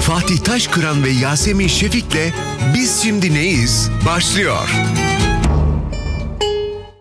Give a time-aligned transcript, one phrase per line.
[0.00, 2.34] Fatih Taşkıran ve Yasemin Şefik'le
[2.74, 4.68] Biz Şimdi Neyiz başlıyor.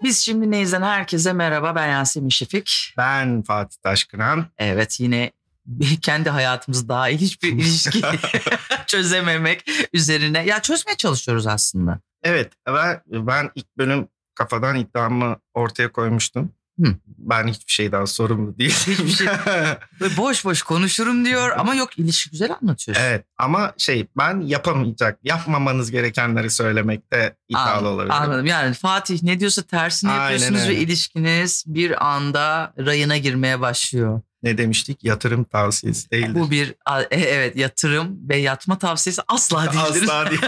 [0.03, 1.75] Biz şimdi Neyiz'den herkese merhaba.
[1.75, 2.93] Ben Yasemin Şefik.
[2.97, 4.45] Ben Fatih Taşkıran.
[4.57, 5.31] Evet yine
[6.01, 8.01] kendi hayatımız dahil hiçbir ilişki
[8.87, 10.45] çözememek üzerine.
[10.45, 11.99] Ya çözmeye çalışıyoruz aslında.
[12.23, 16.51] Evet ben, ben ilk bölüm kafadan iddiamı ortaya koymuştum.
[16.83, 16.95] Hı.
[17.17, 18.75] Ben hiçbir şeyden sorumlu değilim.
[18.87, 19.27] Hiçbir şey-
[19.99, 23.03] Böyle boş boş konuşurum diyor ama yok ilişki güzel anlatıyorsun.
[23.03, 28.15] evet ama şey ben yapamayacak, yapmamanız gerekenleri söylemekte iddialı Anladım, olabilirim.
[28.21, 28.45] Anladım.
[28.45, 30.79] Yani Fatih ne diyorsa tersini Aynen yapıyorsunuz ve öyle.
[30.79, 34.21] ilişkiniz bir anda rayına girmeye başlıyor.
[34.43, 35.03] Ne demiştik?
[35.03, 36.35] Yatırım tavsiyesi değildir.
[36.35, 36.69] Bu bir
[37.11, 40.03] e, evet yatırım ve yatma tavsiyesi asla değildir.
[40.03, 40.41] Asla değil.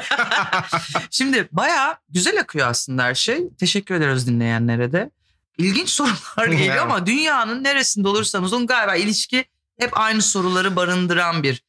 [1.11, 3.43] Şimdi bayağı güzel akıyor aslında her şey.
[3.59, 5.11] Teşekkür ederiz dinleyenlere de.
[5.57, 9.45] İlginç sorular geliyor ama dünyanın neresinde olursanız olun galiba ilişki
[9.79, 11.63] hep aynı soruları barındıran bir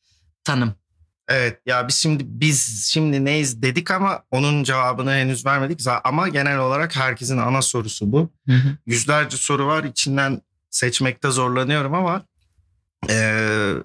[0.45, 0.75] tanım.
[1.29, 5.81] evet ya biz şimdi biz şimdi neyiz dedik ama onun cevabını henüz vermedik.
[6.05, 8.31] Ama genel olarak herkesin ana sorusu bu.
[8.87, 9.85] yüzlerce soru var.
[9.85, 10.41] İçinden
[10.71, 12.23] seçmekte zorlanıyorum ama
[13.11, 13.15] e,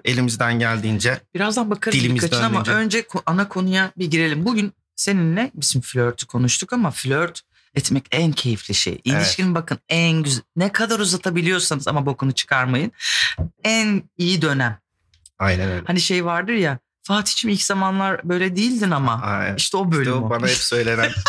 [0.06, 4.46] elimizden geldiğince Birazdan bakarız birkaçına ama önce ana konuya bir girelim.
[4.46, 7.42] Bugün seninle bizim flörtü konuştuk ama flört
[7.76, 9.02] etmek en keyifli şey.
[9.04, 12.92] İlişkinin bakın en güzel ne kadar uzatabiliyorsanız ama bokunu çıkarmayın.
[13.64, 14.80] En iyi dönem.
[15.40, 15.84] aynen öyle.
[15.88, 19.22] Hani şey vardır ya Fatih'cim ilk zamanlar böyle değildin ama.
[19.22, 19.56] Aynen.
[19.56, 20.30] İşte o İşte bölüm o o.
[20.30, 21.12] bana hep söylenen.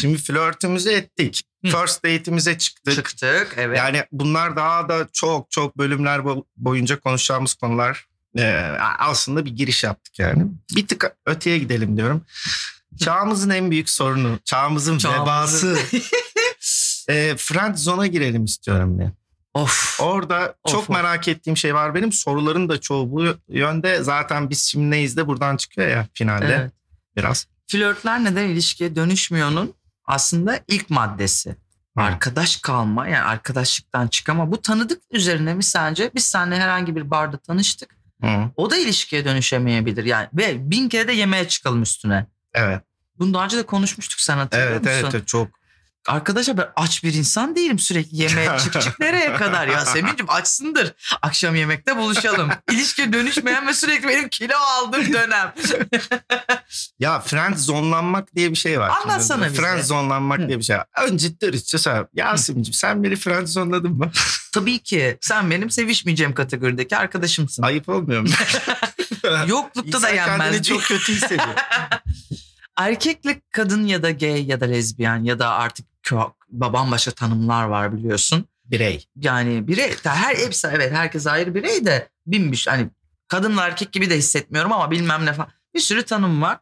[0.00, 1.42] Şimdi flörtümüzü ettik.
[1.64, 2.94] First date'imize çıktık.
[2.94, 3.78] Çıktık evet.
[3.78, 8.06] Yani bunlar daha da çok çok bölümler bo- boyunca konuşacağımız konular.
[8.38, 10.46] Ee, aslında bir giriş yaptık yani.
[10.76, 12.24] Bir tık öteye gidelim diyorum.
[13.00, 15.78] Çağımızın en büyük sorunu, çağımızın Çağımızın- vebası.
[17.08, 19.12] e, friend zone'a girelim istiyorum diye.
[19.54, 20.00] of.
[20.00, 20.88] Orada Of, çok of.
[20.88, 22.12] merak ettiğim şey var benim.
[22.12, 24.02] Soruların da çoğu bu yönde.
[24.02, 26.72] Zaten biz şimdi neyiz de buradan çıkıyor ya finalde Evet.
[27.16, 27.46] biraz.
[27.66, 29.74] Flörtler neden ilişkiye dönüşmüyor'nun
[30.04, 31.56] aslında ilk maddesi.
[31.96, 34.52] Arkadaş kalma yani arkadaşlıktan çıkama.
[34.52, 36.10] Bu tanıdık üzerine mi sence?
[36.14, 37.96] Biz seninle herhangi bir barda tanıştık.
[38.22, 38.50] Hı.
[38.56, 40.04] O da ilişkiye dönüşemeyebilir.
[40.04, 42.26] Yani ve bin kere de yemeğe çıkalım üstüne.
[42.54, 42.82] Evet.
[43.22, 44.92] Bunu daha önce de konuşmuştuk sen hatırlıyor Evet, musun?
[45.02, 45.48] evet evet çok.
[46.06, 50.92] Arkadaşlar ben aç bir insan değilim sürekli yemeğe çık çık nereye kadar ya Semin'cim açsındır.
[51.22, 52.50] Akşam yemekte buluşalım.
[52.70, 55.54] İlişkiye dönüşmeyen ve sürekli benim kilo aldığım dönem.
[56.98, 58.90] Ya friend zonlanmak diye bir şey var.
[59.02, 59.62] Anlatsana bize.
[59.62, 60.48] Friend zonlanmak Hı.
[60.48, 60.86] diye bir şey var.
[61.02, 62.06] Önce dürüstçe söyle.
[62.14, 64.10] Yasemin'cim sen beni friend zonladın mı?
[64.52, 67.62] Tabii ki sen benim sevişmeyeceğim kategorideki arkadaşımsın.
[67.62, 68.28] Ayıp olmuyor mu?
[69.46, 70.38] Yoklukta da İnsan yenmez.
[70.38, 71.54] kendini çok kötü hissediyor.
[72.76, 77.96] Erkekle kadın ya da gay ya da lezbiyen ya da artık kö- bambaşka tanımlar var
[77.96, 78.44] biliyorsun.
[78.64, 79.06] Birey.
[79.16, 82.88] Yani birey her hepsi evet herkes ayrı birey de binmiş hani
[83.28, 85.50] kadınla erkek gibi de hissetmiyorum ama bilmem ne falan.
[85.74, 86.58] Bir sürü tanım var.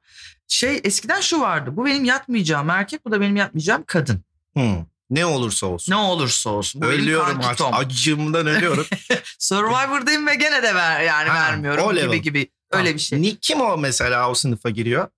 [0.48, 1.70] Şey eskiden şu vardı.
[1.76, 4.24] Bu benim yatmayacağım erkek, bu da benim yatmayacağım kadın.
[4.56, 4.62] Hı.
[5.10, 5.92] Ne olursa olsun.
[5.92, 6.82] Ne olursa olsun.
[6.82, 7.74] Bu Ölüyorum kankitom.
[7.74, 8.86] acımdan ölüyorum.
[9.38, 12.16] Survivor'dayım ve gene de ver yani Ha, vermiyorum gibi level.
[12.18, 12.50] gibi.
[12.70, 13.22] Öyle bir şey.
[13.22, 15.08] Ni- Kim o mesela o sınıfa giriyor?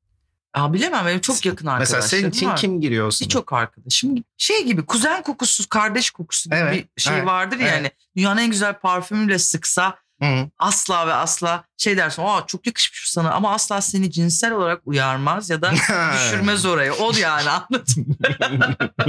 [0.55, 2.57] Aa, bilemem benim çok yakın Mesela arkadaşlarım senin için var.
[2.57, 3.29] kim giriyor o sınıfa?
[3.29, 7.69] Birçok arkadaşım şey gibi kuzen kokusu, kardeş kokusu gibi Evet, bir şey evet, vardır ya
[7.69, 7.77] evet.
[7.77, 7.91] yani.
[8.17, 10.49] Dünyanın en güzel parfümüyle sıksa Hı.
[10.59, 15.51] asla ve asla şey dersin aa çok yakışmış sana ama asla seni cinsel olarak uyarmaz
[15.51, 15.73] ya da
[16.15, 16.93] düşürmez oraya.
[16.93, 18.15] O yani anladın mı?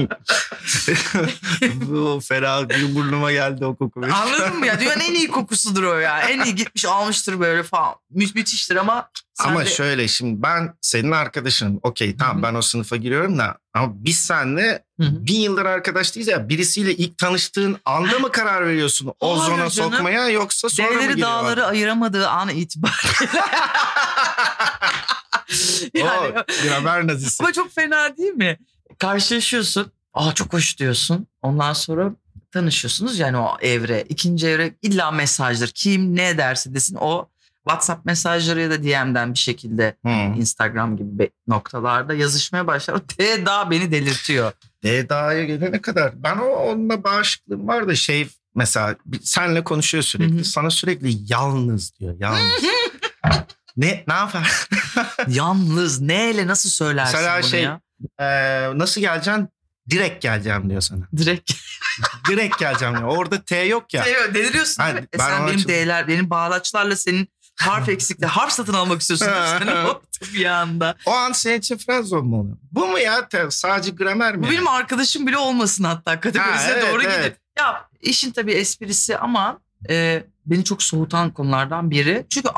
[1.76, 4.02] Bu fena bir burnuma geldi o koku.
[4.14, 4.80] Anladın mı ya?
[4.80, 6.22] Dünyanın en iyi kokusudur o ya.
[6.22, 7.96] En iyi gitmiş almıştır böyle falan.
[8.10, 11.80] Mü müthiştir ama sen Ama de- şöyle şimdi ben senin arkadaşınım.
[11.84, 12.44] Okey tamam Hı hı.
[12.44, 15.28] ben o sınıfa giriyorum da ama biz seninle Hı hı.
[15.28, 16.50] bin yıldır arkadaş değiliz ya.
[16.50, 19.94] Birisiyle ilk tanıştığın anda mı karar veriyorsun o zona canım.
[19.94, 21.28] sokmaya yoksa sonra mı Dereleri giriyor?
[21.28, 23.30] dağları ayıramadığı an itibariyle.
[25.94, 27.44] yani, O bir haber nazisi.
[27.44, 28.58] Ama çok fena değil mi?
[29.00, 29.92] Karşılaşıyorsun.
[30.14, 31.28] Aa çok hoş diyorsun.
[31.42, 32.12] Ondan sonra
[32.52, 34.06] tanışıyorsunuz yani o evre.
[34.10, 35.68] ikinci evre illa mesajdır.
[35.68, 37.30] Kim ne derse desin o
[37.68, 40.10] WhatsApp mesajları ya da DM'den bir şekilde Hı.
[40.10, 42.96] Instagram gibi noktalarda yazışmaya başlar.
[42.98, 44.52] O D daha beni delirtiyor.
[44.84, 50.36] Eda'ya gelene kadar ben o onunla bağışıklığım var da şey mesela senle konuşuyor sürekli.
[50.36, 50.44] Hı hı.
[50.46, 52.16] Sana sürekli yalnız diyor.
[52.20, 52.64] Yalnız.
[53.78, 54.68] ne ne yapar?
[55.28, 57.82] Yalnız neyle nasıl söylersin Mesela bunu şey- ya?
[58.20, 59.50] Ee, nasıl geleceksin?
[59.90, 61.02] Direkt geleceğim diyor sana.
[61.18, 61.52] Direkt.
[62.30, 63.08] Direkt geleceğim diyor.
[63.18, 64.04] Orada T yok ya.
[64.04, 65.08] Şey, deliriyorsun değil mi?
[65.14, 69.28] E sen benim çok- D'ler, benim bağlaçlarla senin harf eksikliği, harf satın almak istiyorsun.
[70.34, 70.96] Bir anda.
[71.06, 71.78] O an senin için
[72.24, 72.58] mu oluyor?
[72.72, 73.28] Bu mu ya?
[73.50, 74.44] Sadece gramer mi?
[74.44, 77.26] Bu benim arkadaşım bile olmasın hatta kategorisine Ha, evet, doğru evet.
[77.26, 77.38] gidip.
[77.60, 79.60] Ya işin tabii esprisi ama
[79.90, 82.26] e, beni çok soğutan konulardan biri.
[82.30, 82.50] Çünkü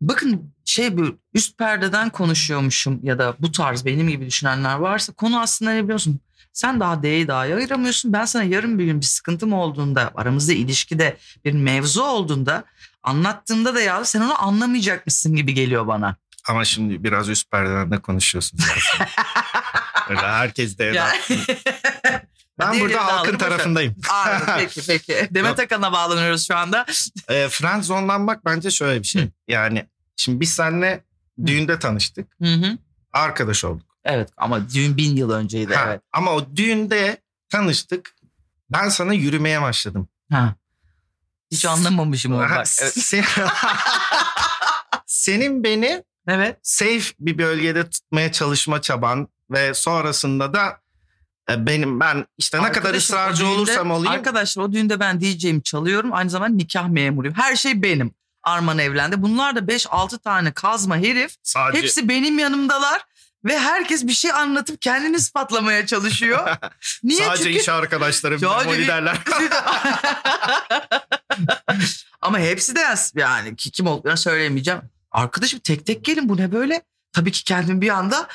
[0.00, 5.40] bakın şey bu üst perdeden konuşuyormuşum ya da bu tarz benim gibi düşünenler varsa konu
[5.40, 6.20] aslında ne biliyorsun?
[6.52, 8.12] Sen daha D'yi daha ayıramıyorsun.
[8.12, 12.64] Ben sana yarın bir gün bir sıkıntım olduğunda, aramızda ilişkide bir mevzu olduğunda
[13.02, 16.16] anlattığımda da ya sen onu anlamayacakmışsın gibi geliyor bana.
[16.48, 18.60] Ama şimdi biraz üst perdeden de konuşuyorsun.
[20.08, 20.92] Öyle herkes de
[22.58, 23.96] Ben Diğerini burada halkın tarafındayım.
[24.10, 25.28] Aa, peki peki.
[25.30, 26.86] Demet Akan'a bağlanıyoruz şu anda.
[27.28, 29.22] E, friendzone'lanmak bence şöyle bir şey.
[29.22, 29.28] Hı.
[29.48, 29.86] Yani
[30.16, 31.04] şimdi biz seninle
[31.46, 32.26] düğünde tanıştık.
[32.42, 32.78] Hı hı.
[33.12, 33.95] Arkadaş olduk.
[34.08, 36.00] Evet ama düğün bin yıl önceydi Ha, evet.
[36.12, 38.14] Ama o düğünde tanıştık.
[38.70, 40.08] Ben sana yürümeye başladım.
[40.32, 40.54] Ha.
[41.50, 42.50] Hiç anlamamışım onu bak.
[42.80, 42.94] Evet.
[42.98, 43.24] sen-
[45.06, 46.58] Senin beni evet.
[46.62, 50.80] safe bir bölgede tutmaya çalışma çaban ve sonrasında da
[51.50, 55.62] e, benim ben işte ne kadar ısrarcı düğünde- olursam olayım Arkadaşlar o düğünde ben DJ'imi
[55.62, 56.12] çalıyorum.
[56.12, 57.34] Aynı zamanda nikah memuruyum.
[57.36, 58.14] Her şey benim.
[58.42, 59.22] Arman evlendi.
[59.22, 61.36] Bunlar da 5-6 tane kazma herif.
[61.42, 63.02] sadece Hepsi benim yanımdalar.
[63.46, 66.48] Ve herkes bir şey anlatıp kendini ispatlamaya çalışıyor.
[67.02, 67.24] Niye?
[67.24, 69.18] sadece Çünkü iş arkadaşlarım Sadece memoli bir- derler.
[72.22, 72.80] Ama hepsi de
[73.14, 74.80] yani ki- kim olduklarını söyleyemeyeceğim.
[75.10, 76.82] Arkadaşım tek tek gelin bu ne böyle?
[77.12, 78.28] Tabii ki kendimi bir anda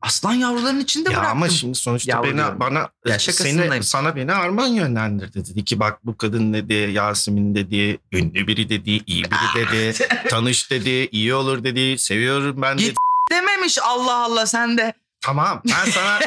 [0.00, 1.36] aslan yavruların içinde ya bıraktım.
[1.36, 2.60] ama şimdi sonuçta Yavru beni diyorum.
[2.60, 7.98] bana Ya seni sana beni Arman yönlendirdi dedi ki bak bu kadın dedi Yasemin dedi
[8.12, 12.84] ünlü biri dedi iyi biri dedi tanış dedi iyi olur dedi seviyorum ben dedi.
[12.86, 12.98] Git.
[13.30, 14.94] Dememiş Allah Allah sen de.
[15.20, 16.18] Tamam ben sana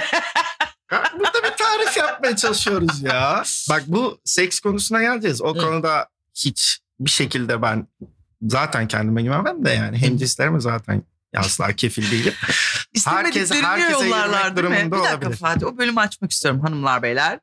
[1.19, 3.43] burada bir tarif yapmaya çalışıyoruz ya.
[3.69, 5.41] Bak bu seks konusuna geleceğiz.
[5.41, 5.61] O Evet.
[5.63, 7.87] konuda hiç bir şekilde ben
[8.41, 11.03] zaten kendime güvenmem de yani hem cinslerime zaten
[11.37, 12.33] asla kefil değilim.
[12.93, 14.75] İstemediklerini herkese yollarlar değil mi?
[14.75, 15.35] Bir dakika olabilir.
[15.37, 17.39] Fatih o bölümü açmak istiyorum hanımlar beyler.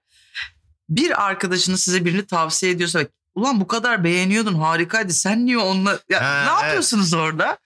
[0.89, 3.01] Bir arkadaşınız size birini tavsiye ediyorsa
[3.35, 6.63] ulan bu kadar beğeniyordun harikaydı sen niye onunla ya, Ha, ne evet.
[6.65, 7.59] yapıyorsunuz orada?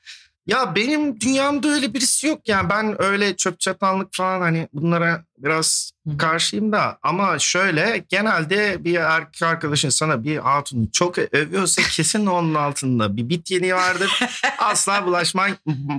[0.46, 5.92] Ya benim dünyamda öyle birisi yok yani ben öyle çöp çatanlık falan hani bunlara biraz
[6.08, 6.16] Hı.
[6.18, 12.54] karşıyım da ama şöyle genelde bir erkek arkadaşın sana bir hatunu çok övüyorsa kesin onun
[12.54, 14.20] altında bir bit yeni vardır.
[14.58, 15.50] Asla bulaşman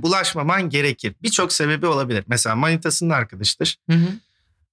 [0.01, 1.15] bulaşmaman gerekir.
[1.23, 2.23] Birçok sebebi olabilir.
[2.27, 3.77] Mesela manitasının arkadaşıdır.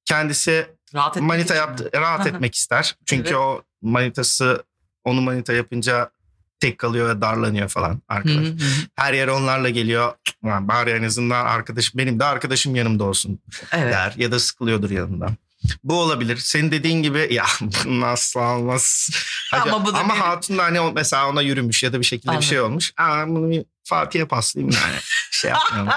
[0.04, 1.90] Kendisi Rahat manita yaptı, mi?
[1.94, 2.28] rahat Hı hı.
[2.28, 2.96] etmek ister.
[3.06, 3.38] Çünkü Evet.
[3.38, 4.64] o manitası
[5.04, 6.10] onu manita yapınca
[6.60, 8.36] tek kalıyor ve darlanıyor falan arkadaş.
[8.46, 8.56] hı hı.
[8.96, 10.12] Her yere onlarla geliyor.
[10.42, 13.38] Ulan bari en azından arkadaş benim de arkadaşım yanımda olsun
[13.72, 13.92] Evet.
[13.92, 15.36] der ya da sıkılıyordur yanından.
[15.84, 16.36] Bu olabilir.
[16.36, 17.44] Senin dediğin gibi ya
[17.86, 19.10] nasıl olmaz.
[19.50, 22.36] Hadi, Ama bu da ama hatun da hani mesela ona yürümüş ya da bir şekilde
[22.38, 22.92] bir şey olmuş.
[22.96, 24.96] Aa, bunu bir Fatih'e paslayayım yani.
[25.30, 25.92] şey yapmayalım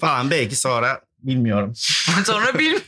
[0.00, 1.72] falan belki sonra bilmiyorum.
[2.24, 2.74] Sonra bil.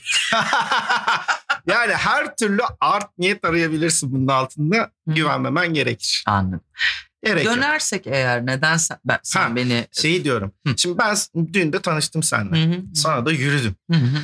[1.66, 4.90] yani her türlü art niyet arayabilirsin bunun altında.
[5.08, 5.14] Hı.
[5.14, 6.24] Güvenmemen gerekir.
[6.26, 6.60] Anladım.
[7.24, 7.56] Gerek yok.
[7.56, 9.86] Dönersek eğer neden sen, ben, sen Ha, beni...
[9.92, 10.52] Şeyi diyorum.
[10.66, 10.74] Hı.
[10.76, 11.16] Şimdi ben
[11.52, 12.64] dün de tanıştım seninle.
[12.64, 12.82] Hı hı.
[12.94, 13.74] Sana da yürüdüm.
[13.90, 14.18] Hı hı.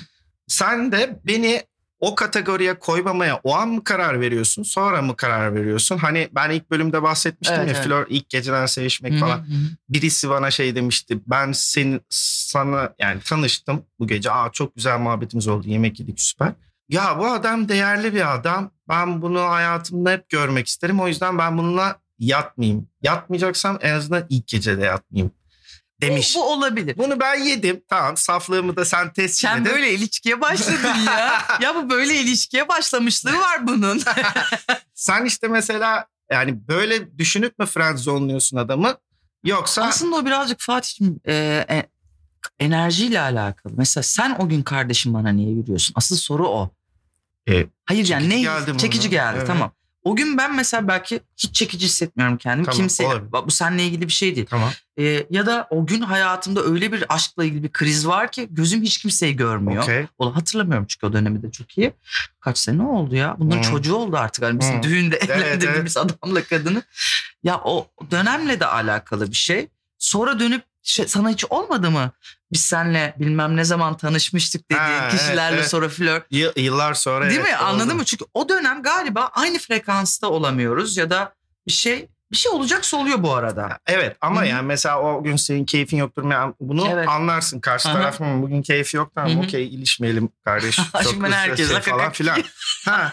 [0.47, 1.63] Sen de beni
[2.01, 4.63] o kategoriye koymamaya o an mı karar veriyorsun?
[4.63, 5.99] Sonra mı karar veriyorsun?
[5.99, 7.87] Hani ben ilk bölümde bahsetmiştim Evet, ya evet.
[7.87, 9.47] flör ilk geceden sevişmek Hı hı, falan.
[9.89, 11.19] Birisi bana şey demişti.
[11.27, 14.31] Ben senin sana yani tanıştım bu gece.
[14.31, 15.69] Aa çok güzel muhabbetimiz oldu.
[15.69, 16.53] Yemek yedik süper.
[16.89, 18.71] Ya bu adam değerli bir adam.
[18.89, 21.01] Ben bunu hayatımda hep görmek isterim.
[21.01, 22.89] O yüzden ben bununla yatmayayım.
[23.03, 25.33] Yatmayacaksam en azından ilk gecede yatmayayım
[26.01, 26.35] demiş.
[26.37, 26.99] Bu, bu olabilir.
[26.99, 27.83] Bunu ben yedim.
[27.89, 29.73] Tamam saflığımı da sen tescil Sen edin.
[29.73, 31.43] böyle ilişkiye başladın ya.
[31.61, 34.03] ya bu böyle ilişkiye başlamışlığı var bunun.
[34.95, 38.97] Sen işte mesela yani böyle düşünüp mü friendzone'luyorsun adamı?
[39.45, 41.35] Yoksa Aslında o birazcık Fatih'im e,
[41.71, 41.87] e,
[42.61, 43.73] enerjiyle alakalı.
[43.77, 45.93] Mesela sen o gün kardeşim bana niye yürüyorsun?
[45.97, 46.71] Asıl soru o.
[47.49, 49.47] E, Hayır yani çekici ne geldi mi çekici geldi Evet.
[49.47, 49.73] tamam.
[50.07, 52.65] O gün ben mesela belki hiç çekici hissetmiyorum kendimi.
[52.65, 53.33] Tamam, Kimse olabilir.
[53.47, 54.47] bu seninle ilgili bir şey değil.
[54.51, 54.71] tamam.
[54.99, 58.83] E, ya da o gün hayatımda öyle bir aşkla ilgili bir kriz var ki gözüm
[58.83, 59.83] hiç kimseyi görmüyor.
[59.83, 60.07] Okey.
[60.19, 61.93] Onu hatırlamıyorum çünkü o dönemi de çok iyi.
[62.41, 63.37] Kaç sene oldu ya?
[63.39, 63.71] Bunların Hı.
[63.71, 64.45] çocuğu oldu artık.
[64.45, 64.83] Hani bizim Hı.
[64.83, 66.83] düğünde Evet, evlendirdiğimiz adamla kadını.
[67.43, 69.69] Ya o dönemle de alakalı bir şey.
[69.99, 72.11] Sonra dönüp şey, sana hiç olmadı mı?
[72.53, 75.69] Biz seninle bilmem ne zaman tanışmıştık dediğin Ha, evet, kişilerle evet.
[75.69, 76.27] sonra flört.
[76.33, 77.57] Y- yıllar sonra Değil evet, mi?
[77.57, 77.95] Anladın oldu.
[77.95, 78.05] mı?
[78.05, 81.35] Çünkü o dönem galiba aynı frekansta olamıyoruz ya da
[81.67, 83.79] bir şey bir şey olacaksa oluyor bu arada.
[83.87, 84.49] Evet ama Hı hı.
[84.49, 86.31] yani mesela o gün senin keyfin yoktur.
[86.31, 87.09] Yani bunu Evet.
[87.09, 87.61] anlarsın.
[87.61, 90.77] Karşı taraf "Hı, bugün keyfi yok tamam okey ilişmeyelim kardeş.
[91.05, 92.43] Çok ben da herkesle şey falan filan.
[92.85, 93.13] ha.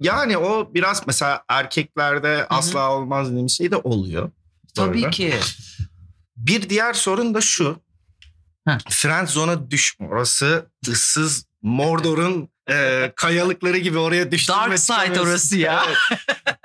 [0.00, 4.30] Yani o biraz mesela erkeklerde asla olmaz dediğim şey de oluyor.
[4.74, 5.34] Tabii ki.
[6.36, 7.80] Bir diğer sorun da şu.
[8.66, 8.78] Heh.
[8.90, 10.08] Friend zone'a düşme.
[10.08, 15.84] Orası ıssız Mordor'un e, kayalıkları gibi oraya düştün Dark side orası ya.
[15.88, 16.18] Evet.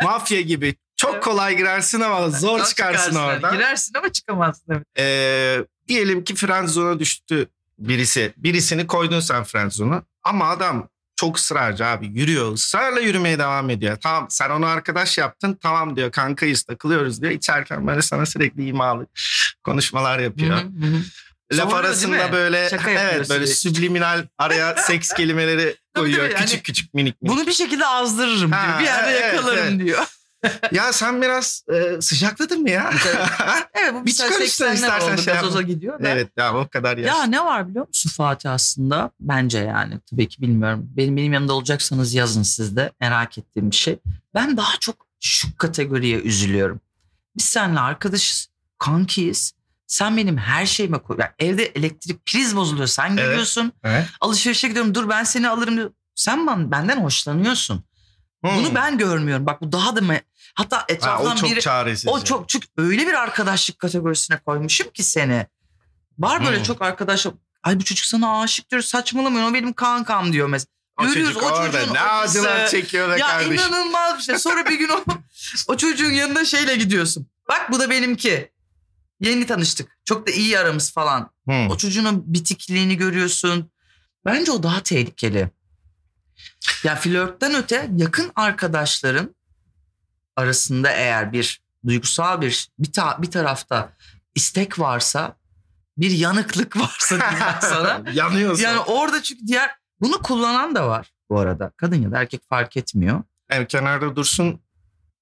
[0.03, 0.75] Mafya gibi.
[0.95, 3.53] Çok kolay girersin ama zor Zor çıkarsın oradan.
[3.53, 4.73] Girersin ama çıkamazsın.
[4.73, 4.85] Evet.
[4.97, 7.49] Ee, diyelim ki friendzone'a düştü
[7.79, 8.33] birisi.
[8.37, 10.89] Birisini koydun sen friendzone'a ama adam
[11.21, 12.53] çok ısrarcı abi yürüyor.
[12.53, 13.97] Israrla yürümeye devam ediyor.
[14.03, 17.31] Tamam sen onu arkadaş yaptın tamam diyor kankayız takılıyoruz diyor.
[17.31, 19.07] İçerken böyle sana sürekli imalı
[19.63, 20.57] konuşmalar yapıyor.
[20.57, 21.01] Hı hı, hı.
[21.53, 23.75] Laf Sonra arasında böyle evet böyle sürekli.
[23.75, 26.19] subliminal araya seks kelimeleri koyuyor.
[26.19, 27.37] tabii, yani küçük küçük minik minik.
[27.37, 28.61] Bunu bir şekilde azdırırım diyor.
[28.61, 29.79] Ha, Bir yerde evet, yakalarım evet.
[29.79, 30.05] diyor.
[30.71, 32.93] Ya sen biraz e, sıcakladın mı ya?
[33.73, 35.21] Evet bu Bir çıkar 80'ler istersen oldu.
[35.21, 36.09] şey Gazoza gidiyor da.
[36.09, 37.07] evet ya o kadar yaş.
[37.17, 39.11] Ya ne var biliyor musun Fatih aslında?
[39.19, 40.89] Bence yani tabii ki bilmiyorum.
[40.97, 42.91] Benim benim yanımda olacaksanız yazın siz de.
[42.99, 43.99] Merak ettiğim bir şey.
[44.35, 46.79] Ben daha çok şu kategoriye üzülüyorum.
[47.37, 49.53] Biz seninle arkadaşız, kankiyiz.
[49.87, 51.17] Sen benim her şeyime koy.
[51.19, 52.87] Yani evde elektrik priz bozuluyor.
[52.87, 53.17] Sen Evet.
[53.19, 53.71] geliyorsun.
[53.83, 54.05] Evet.
[54.21, 54.95] Alışverişe gidiyorum.
[54.95, 55.91] Dur ben seni alırım diyor.
[56.15, 57.83] Sen ben, benden hoşlanıyorsun.
[58.43, 58.75] Bunu Hmm.
[58.75, 59.45] ben görmüyorum.
[59.45, 60.21] Bak bu daha da me-
[60.55, 62.07] hatta Ha, etraftan o çok biri çaresiz.
[62.07, 65.47] o çok çünkü öyle bir arkadaşlık kategorisine koymuşum ki seni.
[66.19, 66.63] Var böyle Hmm.
[66.63, 67.25] çok arkadaş.
[67.63, 70.67] Ay bu çocuk sana aşık diyor saçmalamayın o benim kankam diyor mesela.
[71.01, 73.53] o görüyoruz, çocuk o orada çocuğun ne acılar çekiyor be Ya kardeşim.
[73.53, 74.39] inanılmaz bir şey.
[74.39, 75.03] Sonra bir gün o,
[75.67, 77.27] o çocuğun yanında şeyle gidiyorsun.
[77.49, 78.51] Bak bu da benimki.
[79.19, 79.97] Yeni tanıştık.
[80.05, 81.31] Çok da iyi aramız falan.
[81.45, 81.69] Hmm.
[81.69, 83.71] O çocuğun bitikliğini görüyorsun.
[84.25, 85.49] Bence o daha tehlikeli.
[86.83, 89.35] Ya flörtten öte yakın arkadaşların
[90.35, 93.89] arasında eğer bir duygusal bir bir, ta- bir tarafta
[94.35, 95.35] istek varsa
[95.97, 98.01] bir yanıklık varsa diyeyim sana.
[98.13, 98.63] Yanıyorsun.
[98.63, 99.71] Yani orada çünkü diğer
[100.01, 101.71] bunu kullanan da var bu arada.
[101.77, 103.23] Kadın ya da erkek fark etmiyor.
[103.51, 104.61] Yani kenarda dursun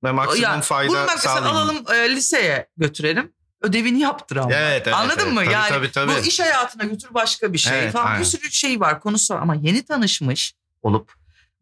[0.04, 1.56] ve maksimum Ya, fayda bunu mesela sağlayın.
[1.56, 3.34] alalım e, liseye götürelim.
[3.62, 4.54] Ödevini yaptır ama.
[4.54, 5.34] Evet, evet, Anladın evet.
[5.34, 5.40] mı?
[5.44, 6.12] Tabii, yani tabii, tabii.
[6.12, 8.06] bu iş hayatına götür başka bir şey Evet, falan.
[8.06, 8.20] aynen.
[8.20, 11.14] Bir sürü şey var konusu ama yeni tanışmış olup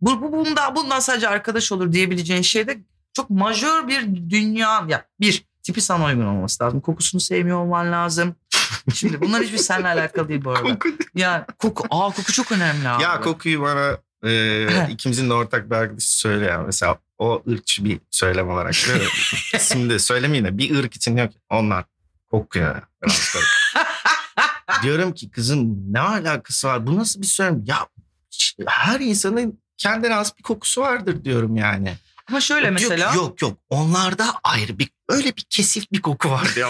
[0.02, 2.78] bu, bu bundan, bundan sadece arkadaş olur diyebileceğin şey de
[3.18, 4.86] çok majör bir dünya.
[4.88, 6.82] Ya bir tipi sana uygun olması lazım.
[6.82, 8.36] Kokusunu sevmiyor olman lazım.
[8.94, 10.74] Şimdi bunlar hiçbir seninle alakalı değil bu arada.
[10.74, 10.90] Koku.
[11.16, 13.04] Ya koku, aa koku çok önemli abi.
[13.04, 16.62] Ya kokuyu bana e, ikimizin de ortak bir arkadaşı söyle ya.
[16.66, 18.74] Mesela o ırkçı bir söylem olarak.
[19.60, 21.86] Şimdi söylemeyeyim de bir ırk için ki onlar
[22.32, 22.82] kokuyor.
[24.84, 26.88] Diyorum ki kızım ne alakası var?
[26.88, 27.64] Bu nasıl bir söylem?
[27.66, 27.88] Ya
[28.68, 31.98] her insanın kendine has bir kokusu vardır diyorum yani.
[32.30, 33.14] Ama şöyle Yok, mesela.
[33.14, 36.70] Yok yok onlarda ayrı bir öyle bir kesif bir koku var diyor.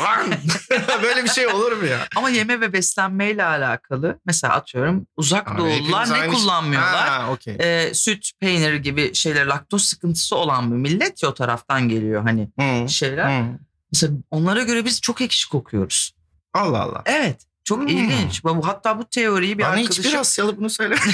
[1.04, 2.08] Böyle bir şey olur mu ya?
[2.16, 7.10] Ama yeme ve beslenmeyle alakalı mesela atıyorum uzak Abi doğulular ne aynı şey- kullanmıyorlar?
[7.10, 7.56] Ha, okey.
[7.60, 12.50] Ee, süt, peynir gibi şeyler laktoz sıkıntısı olan bir millet ya o taraftan geliyor hani
[12.60, 13.42] Hı, şeyler.
[13.42, 13.46] hı.
[13.94, 16.14] Mesela onlara göre biz çok ekşi kokuyoruz.
[16.54, 17.02] Allah Allah.
[17.06, 17.42] Evet.
[17.64, 17.88] Çok Hmm.
[17.88, 18.42] ilginç.
[18.64, 21.10] Hatta bu teoriyi bir Bana arkadaşım hiçbir Asyalı bunu söylemedi.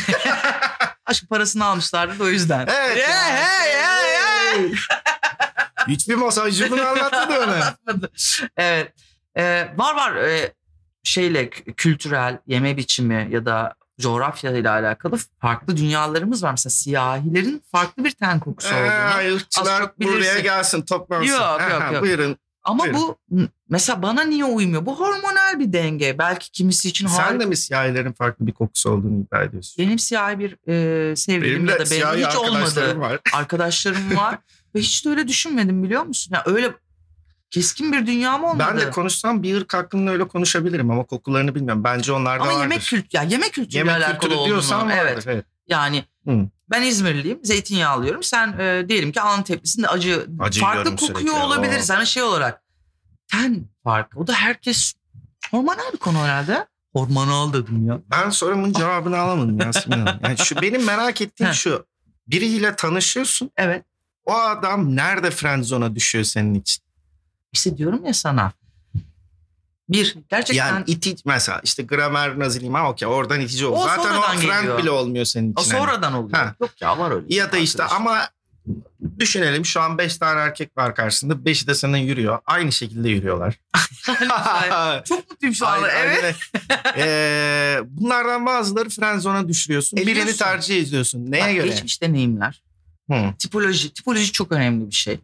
[1.06, 2.68] aşk parasını almışlardı da o yüzden.
[2.68, 2.98] Evet.
[2.98, 3.26] Hey, ya.
[3.26, 3.93] hey, hey.
[5.88, 7.44] Hiçbir masajcı bunu anlatmadı.
[7.44, 8.12] Anlatmadı.
[8.58, 8.94] evet.
[9.38, 10.54] Ee, var var ee,
[11.04, 16.52] şeyle kültürel yeme biçimi ya da coğrafya ile alakalı farklı dünyalarımız var.
[16.52, 19.22] Mesela siyahilerin farklı bir ten kokusu olduğunu.
[19.22, 21.34] Ee, ırkçılar çok buraya gelsin toplansın.
[21.34, 22.02] Yok, yok, yok.
[22.02, 22.38] Buyurun.
[22.64, 23.00] Ama buyurun.
[23.32, 24.86] bu mesela bana niye uymuyor?
[24.86, 26.18] Bu hormonal bir denge.
[26.20, 27.40] Belki kimisi için Sen harika.
[27.40, 29.86] de mi siyahilerin farklı bir kokusu olduğunu iddia ediyorsun?
[29.86, 30.58] Benim siyahi bir
[31.12, 33.00] e, sevgilim Benim ya da benim hiç olmadı.
[33.00, 33.20] var.
[33.34, 34.38] Arkadaşlarım var.
[34.76, 36.36] Ve hiç de öyle düşünmedim biliyor musun?
[36.36, 36.72] Ya öyle
[37.52, 38.68] keskin bir dünyam olmadı.
[38.72, 41.84] Ben de konuşsam bir ırk hakkında öyle konuşabilirim ama kokularını bilmiyorum.
[41.84, 42.62] Bence onlarda Ama vardır.
[42.62, 44.48] yemek kültürü, ya yemek kültürüyle Yemek alakalı kültürü olduğunu.
[44.48, 44.98] diyorsan vardır.
[45.04, 45.24] Evet.
[45.28, 45.46] evet.
[45.68, 46.48] Yani Hı.
[46.74, 47.40] Ben İzmirliyim.
[47.44, 48.24] Zeytinyağı alıyorum.
[48.24, 51.46] Sen e, diyelim ki Anteplisin de acı, Acı farklı yiyorum kokuyor sürekli.
[51.46, 51.92] olabiliriz.
[51.92, 51.96] Oo.
[51.96, 52.64] Hani şey olarak
[53.32, 54.20] ten farkı.
[54.20, 54.94] O da herkes
[55.52, 56.68] hormonal bir konu herhalde.
[56.94, 58.02] Hormonal dedim ya.
[58.12, 60.20] Ben sorumun cevabını alamadım Yasemin Hanım.
[60.24, 61.86] Yani şu benim merak ettiğim şu.
[62.28, 63.52] Biriyle tanışıyorsun.
[63.58, 63.86] Evet.
[64.26, 66.84] O adam nerede friendzone'a düşüyor senin için?
[67.52, 68.52] İşte diyorum ya sana.
[69.94, 73.80] Bir, gerçekten Yani iti mesela işte gramer naziliyim ha okey oradan itici oldu.
[73.80, 74.78] O Zaten o geliyor.
[74.78, 75.72] bile olmuyor senin o için.
[75.72, 75.82] hani.
[75.82, 76.38] sonradan oluyor.
[76.38, 76.56] Ha.
[76.62, 77.36] Yok ya var öyle.
[77.36, 78.02] Ya da işte arkadaş.
[78.02, 78.30] ama
[79.20, 81.34] düşünelim şu an 5 tane erkek var karşısında.
[81.34, 82.40] 5'i de senin yürüyor.
[82.46, 83.60] Aynı şekilde yürüyorlar.
[85.06, 85.92] Çok mutluyum şu anda.
[85.92, 86.36] Evet.
[86.98, 89.98] Ee, bunlardan bazıları friendzone'a düşürüyorsun.
[89.98, 90.38] Birini Ediyorsun.
[90.38, 91.32] tercih ediyorsun.
[91.32, 91.68] Neye Bak, göre?
[91.68, 92.64] Geçmiş deneyimler.
[93.12, 93.34] Hı.
[93.40, 93.94] Tipoloji.
[93.94, 95.20] Tipoloji çok önemli bir şey.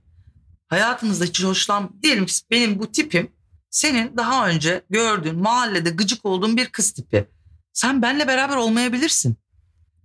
[0.68, 1.90] Hayatınızda hiç hoşlan...
[2.04, 3.32] Diyelim ki benim bu tipim
[3.70, 7.28] senin daha önce gördüğün mahallede gıcık olduğun bir kız tipi.
[7.74, 9.38] Sen benle beraber olmayabilirsin.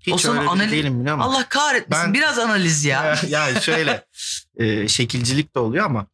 [0.01, 1.31] Hiç O öyle analiz- değilim biliyor musun?
[1.31, 2.05] Allah kahretmesin.
[2.07, 3.19] Ben- Biraz analiz ya.
[3.29, 4.05] yani şöyle
[4.57, 6.07] e, şekilcilik de oluyor ama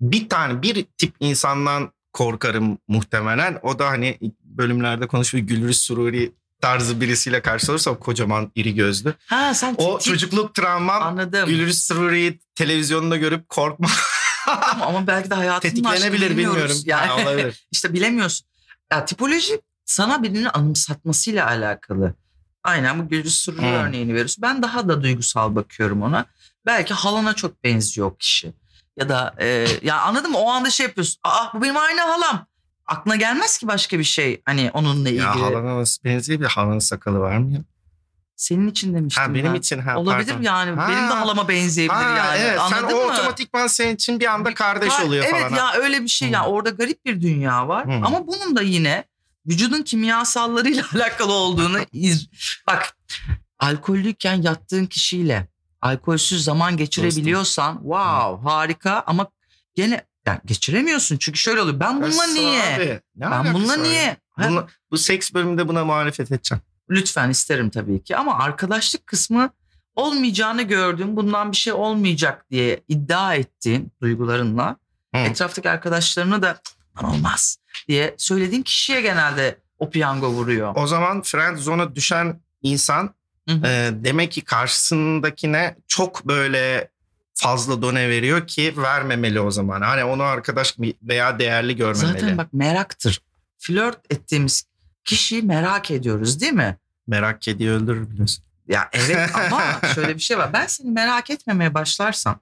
[0.00, 3.58] bir tane bir tip insandan korkarım muhtemelen.
[3.62, 9.14] O da hani bölümlerde konuşuyor Gülriz Sururi tarzı birisiyle karşılaşırsam kocaman iri gözlü.
[9.26, 11.48] Ha sen O çocukluk travmam anladım.
[11.48, 13.88] Gülür Suri'yi televizyonda görüp korkma
[14.72, 16.56] ama, ama belki de hayatının tetiklenebilir bilmiyoruz.
[16.56, 16.76] bilmiyorum.
[16.86, 17.66] Yani, Ha, olabilir.
[17.72, 18.46] işte bilemiyorsun.
[18.92, 22.14] Ya tipoloji sana birini anımsatmasıyla alakalı.
[22.64, 23.64] Aynen bu Gülcü Sürü Hmm.
[23.72, 24.42] örneğini veriyorsun.
[24.42, 26.26] Ben daha da duygusal bakıyorum ona.
[26.66, 28.52] Belki halana çok benziyor kişi.
[28.96, 30.38] Ya da e, ya anladın mı?
[30.38, 31.16] O anda şey yapıyorsun.
[31.24, 32.46] Aa bu benim aynı halam.
[32.86, 34.42] Aklına gelmez ki başka bir şey.
[34.44, 35.22] Hani onunla ilgili.
[35.22, 37.60] Ya halana nasıl benziyor bir halanın sakalı var mı ya?
[38.40, 39.58] Senin için demiştim Ha benim ben.
[39.58, 40.42] için ha Olabilir pardon.
[40.42, 40.80] yani.
[40.80, 40.88] Ha.
[40.88, 42.38] Benim de halama benzeyebilir Ha, yani.
[42.40, 43.12] evet sen Anladın o mı?
[43.12, 45.56] otomatikman senin için bir anda kardeş Ka- oluyor evet falan.
[45.56, 46.32] ya öyle bir şey Hmm.
[46.34, 48.04] ya orada garip bir dünya var Hmm.
[48.06, 49.04] ama bunun da yine
[49.46, 52.28] vücudun kimyasallarıyla alakalı olduğunu iz...
[52.66, 52.96] bak
[53.58, 55.46] alkollüyken yattığın kişiyle
[55.82, 59.26] alkolsüz zaman geçirebiliyorsan wow harika ama
[59.74, 63.00] gene yani geçiremiyorsun çünkü şöyle oluyor ben bununla niye abi?
[63.16, 66.62] Ne ben bununla niye Ha, Bununla- bu seks bölümünde buna muhalefet edeceğim.
[66.90, 69.50] Lütfen isterim tabii ki ama arkadaşlık kısmı
[69.96, 74.76] olmayacağını gördüğün bundan bir şey olmayacak diye iddia ettiğin duygularınla
[75.14, 75.18] Hı.
[75.20, 76.60] etraftaki arkadaşlarına da
[77.02, 80.72] "Lan olmaz diye söylediğin kişiye genelde o piyango vuruyor.
[80.76, 83.14] O zaman friend zone'a düşen insan
[83.48, 83.66] Hı hı.
[83.66, 86.88] e, demek ki karşısındakine çok böyle
[87.34, 89.80] fazla done veriyor ki vermemeli o zaman.
[89.80, 92.20] Hani onu arkadaş veya değerli görmemeli.
[92.20, 93.20] Zaten bak meraktır.
[93.58, 94.64] Flört ettiğimiz
[95.04, 96.76] kişiyi merak ediyoruz değil mi?
[97.06, 98.44] Merak kediyi öldürür biliyorsun.
[98.68, 100.52] Ya evet ama şöyle bir şey var.
[100.52, 102.40] Ben seni merak etmemeye başlarsam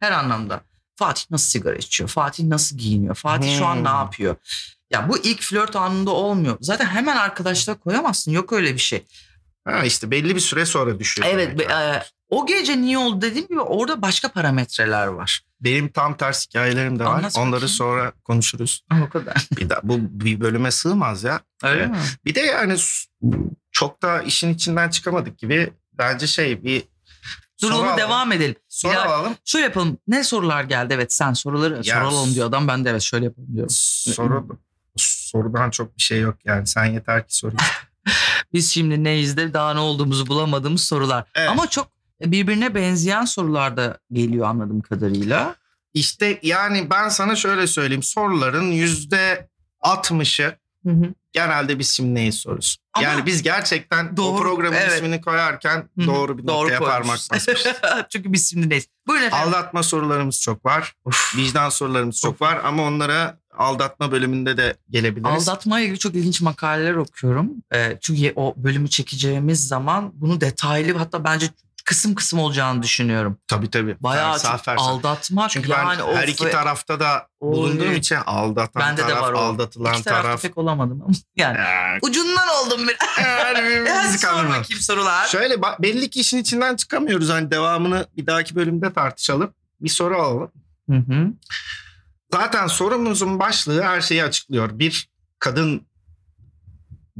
[0.00, 0.60] her anlamda
[0.96, 2.08] Fatih nasıl sigara içiyor?
[2.10, 3.14] Fatih nasıl giyiniyor?
[3.14, 3.96] Fatih şu an ne Hmm.
[3.96, 4.36] yapıyor?
[4.90, 6.56] Ya bu ilk flört anında olmuyor.
[6.60, 8.32] Zaten hemen arkadaşlığa koyamazsın.
[8.32, 9.04] Yok öyle bir şey.
[9.64, 11.28] Ha işte belli bir süre sonra düşüyor.
[11.30, 12.02] Evet be- e,
[12.34, 15.40] o gece niye oldu dediğim gibi orada başka parametreler var.
[15.60, 17.18] Benim tam ters hikayelerim de var.
[17.18, 17.68] Anlat Onları bakayım.
[17.68, 18.84] sonra konuşuruz.
[19.06, 19.46] O kadar.
[19.56, 21.40] Bir daha bu bir bölüme sığmaz ya.
[21.62, 21.90] Öyle Evet.
[21.90, 21.96] mi?
[22.24, 22.76] Bir de yani
[23.72, 25.72] çok da işin içinden çıkamadık gibi.
[25.92, 26.82] Bence şey bir
[27.62, 27.98] Dur soru onu alalım.
[27.98, 28.56] devam edelim.
[28.68, 29.34] Soru alalım.
[29.44, 29.98] Şöyle yapalım.
[30.08, 30.94] Ne sorular geldi?
[30.94, 32.68] Evet sen soruları Ya, soralım diyor adam.
[32.68, 33.70] Ben de evet şöyle yapalım diyorum.
[33.70, 34.48] Soru
[34.96, 36.66] sorudan çok bir şey yok yani.
[36.66, 37.54] Sen yeter ki soru.
[38.52, 41.24] Biz şimdi neyiz de daha ne olduğumuzu bulamadığımız sorular.
[41.34, 41.48] Evet.
[41.50, 41.86] Ama çok
[42.20, 45.56] birbirine benzeyen sorular da geliyor anladığım kadarıyla.
[45.94, 48.02] İşte yani ben sana şöyle söyleyeyim.
[48.02, 49.48] Soruların yüzde
[49.82, 50.56] 60'ı
[51.32, 52.76] genelde biz şimdi neyiz sorusu.
[52.94, 54.92] Ama- yani biz gerçekten Doğru, o programın evet.
[54.92, 57.66] ismini koyarken Hı hı, doğru bir noktaya parmak basmışız.
[58.08, 58.88] Çünkü biz şimdi neyiz?
[59.06, 59.48] Buyurun efendim.
[59.48, 60.94] Aldatma sorularımız çok var.
[61.04, 61.36] Of.
[61.36, 65.48] Vicdan sorularımız çok var ama onlara aldatma bölümünde de gelebiliriz.
[65.48, 67.50] Aldatmayla ilgili çok ilginç makaleler okuyorum.
[67.74, 71.46] Ee, çünkü o bölümü çekeceğimiz zaman bunu detaylı hatta bence
[71.84, 73.38] kısım kısım olacağını düşünüyorum.
[73.48, 73.96] Tabii tabii.
[74.00, 77.52] Bayağı Fersah aldatmak Çünkü yani ben her iki ve- tarafta da Oy.
[77.52, 79.38] bulunduğum için aldatan Bende de taraf, var o.
[79.38, 80.42] aldatılan İki taraf.
[80.42, 83.26] pek olamadım ama yani Ya, ucundan oldum biraz.
[83.28, 85.26] yani Hadi sor bakayım sorular.
[85.26, 87.28] Şöyle belli ki işin içinden çıkamıyoruz.
[87.28, 89.50] Hani devamını bir dahaki bölümde tartışalım.
[89.80, 90.50] Bir soru alalım.
[90.90, 91.26] Hı hı.
[92.32, 94.78] Zaten sorumuzun başlığı her şeyi açıklıyor.
[94.78, 95.82] Bir kadın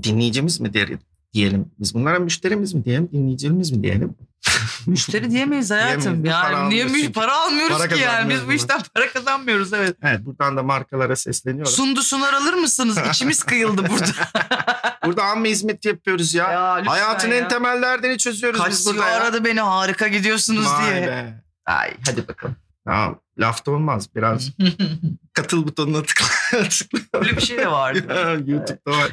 [0.02, 0.98] dinleyicimiz mi diyelim?
[1.32, 1.70] diyelim.
[1.80, 4.14] Biz bunlara müşterimiz mi diyelim, dinleyicimiz mi diyelim?
[4.86, 6.02] Müşteri diyemeyiz hayatım.
[6.24, 6.42] Diyemeyiz.
[6.42, 7.12] Para Yani niye müş- çünkü.
[7.12, 8.30] para almıyoruz Para ki yani.
[8.34, 9.96] Biz bu işten para kazanmıyoruz evet.
[10.02, 11.72] Evet buradan da markalara sesleniyorum.
[11.72, 12.98] Sundu sunar alır mısınız?
[13.10, 14.10] İçimiz kıyıldı burada.
[15.04, 16.52] Burada amme hizmet yapıyoruz ya.
[16.52, 17.34] Ya Hayatın ya.
[17.36, 19.14] en temel derdini çözüyoruz Kaç biz burada ya.
[19.16, 21.06] aradı beni harika gidiyorsunuz Vay diye.
[21.06, 21.42] be.
[21.66, 22.56] Ay hadi bakalım.
[22.86, 24.08] Tamam lafta olmaz.
[24.16, 24.50] Biraz
[25.34, 26.26] katıl butonuna tıkla.
[26.68, 26.98] tıkla.
[27.20, 28.42] Öyle bir şey de vardı.
[28.46, 29.10] YouTube'da var.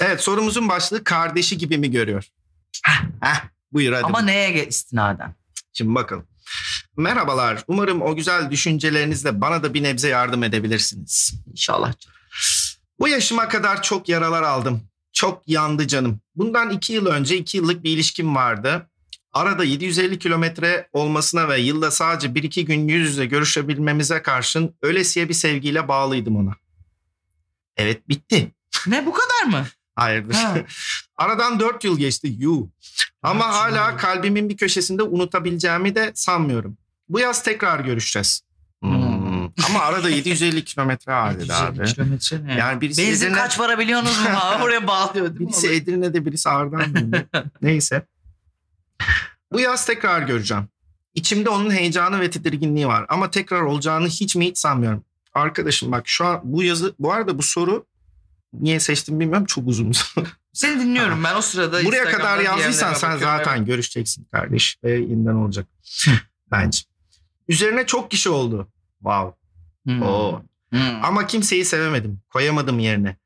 [0.00, 2.24] Evet sorumuzun başlığı kardeşi gibi mi görüyor?
[3.20, 3.40] Heh,
[3.72, 4.04] buyur hadi.
[4.04, 5.34] Ama neye istinaden?
[5.72, 6.26] Şimdi bakalım.
[6.96, 7.64] Merhabalar.
[7.68, 11.34] Umarım o güzel düşüncelerinizle bana da bir nebze yardım edebilirsiniz.
[11.50, 11.92] İnşallah.
[12.98, 14.82] Bu yaşıma kadar çok yaralar aldım.
[15.12, 16.20] Çok yandı canım.
[16.34, 18.90] Bundan iki yıl önce iki yıllık bir ilişkim vardı.
[19.32, 25.28] Arada 750 kilometre olmasına ve yılda sadece bir iki gün yüz yüze görüşebilmemize karşın ölesiye
[25.28, 26.54] bir sevgiyle bağlıydım ona.
[27.76, 28.52] Evet bitti.
[28.86, 29.66] Ne bu kadar mı?
[29.98, 30.34] Hayırdır.
[30.34, 30.56] Ha.
[31.16, 32.34] Aradan 4 yıl geçti.
[32.38, 32.70] Yu.
[33.22, 33.98] Ama Dört hala yıl.
[33.98, 36.76] kalbimin bir köşesinde unutabileceğimi de sanmıyorum.
[37.08, 38.40] Bu yaz tekrar görüşeceğiz.
[38.82, 39.44] Hmm.
[39.44, 41.84] Ama arada 750 kilometre 750 abi.
[41.94, 42.54] kilometre ne?
[42.54, 44.28] Yani birisi Benzin Edirne- kaç para biliyorsunuz mu?
[44.62, 45.46] Oraya bağlıyor değil mi?
[45.48, 47.24] Birisi Edirne'de birisi Ardahan'da.
[47.62, 48.06] Neyse.
[49.52, 50.64] Bu yaz tekrar göreceğim.
[51.14, 53.06] İçimde onun heyecanı ve tedirginliği var.
[53.08, 55.04] Ama tekrar olacağını hiç mi hiç sanmıyorum.
[55.34, 57.86] Arkadaşım bak şu an bu yazı bu arada bu soru
[58.52, 59.92] niye seçtim bilmiyorum çok uzun.
[60.52, 61.84] Seni dinliyorum ben o sırada.
[61.84, 65.66] Buraya kadar yazdıysan sen zaten görüşeceksin kardeş ve yeniden olacak.
[66.50, 66.80] Bence.
[67.48, 68.68] Üzerine çok kişi oldu.
[68.98, 69.36] Wow.
[69.84, 70.02] Hmm.
[70.02, 70.42] Oo.
[70.70, 71.04] Hmm.
[71.04, 72.20] Ama kimseyi sevemedim.
[72.30, 73.16] Koyamadım yerine.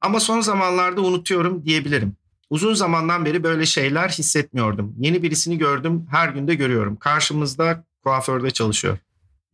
[0.00, 2.16] Ama son zamanlarda unutuyorum diyebilirim.
[2.50, 4.94] Uzun zamandan beri böyle şeyler hissetmiyordum.
[4.98, 6.96] Yeni birisini gördüm, her günde görüyorum.
[6.96, 8.98] Karşımızda kuaförde çalışıyor.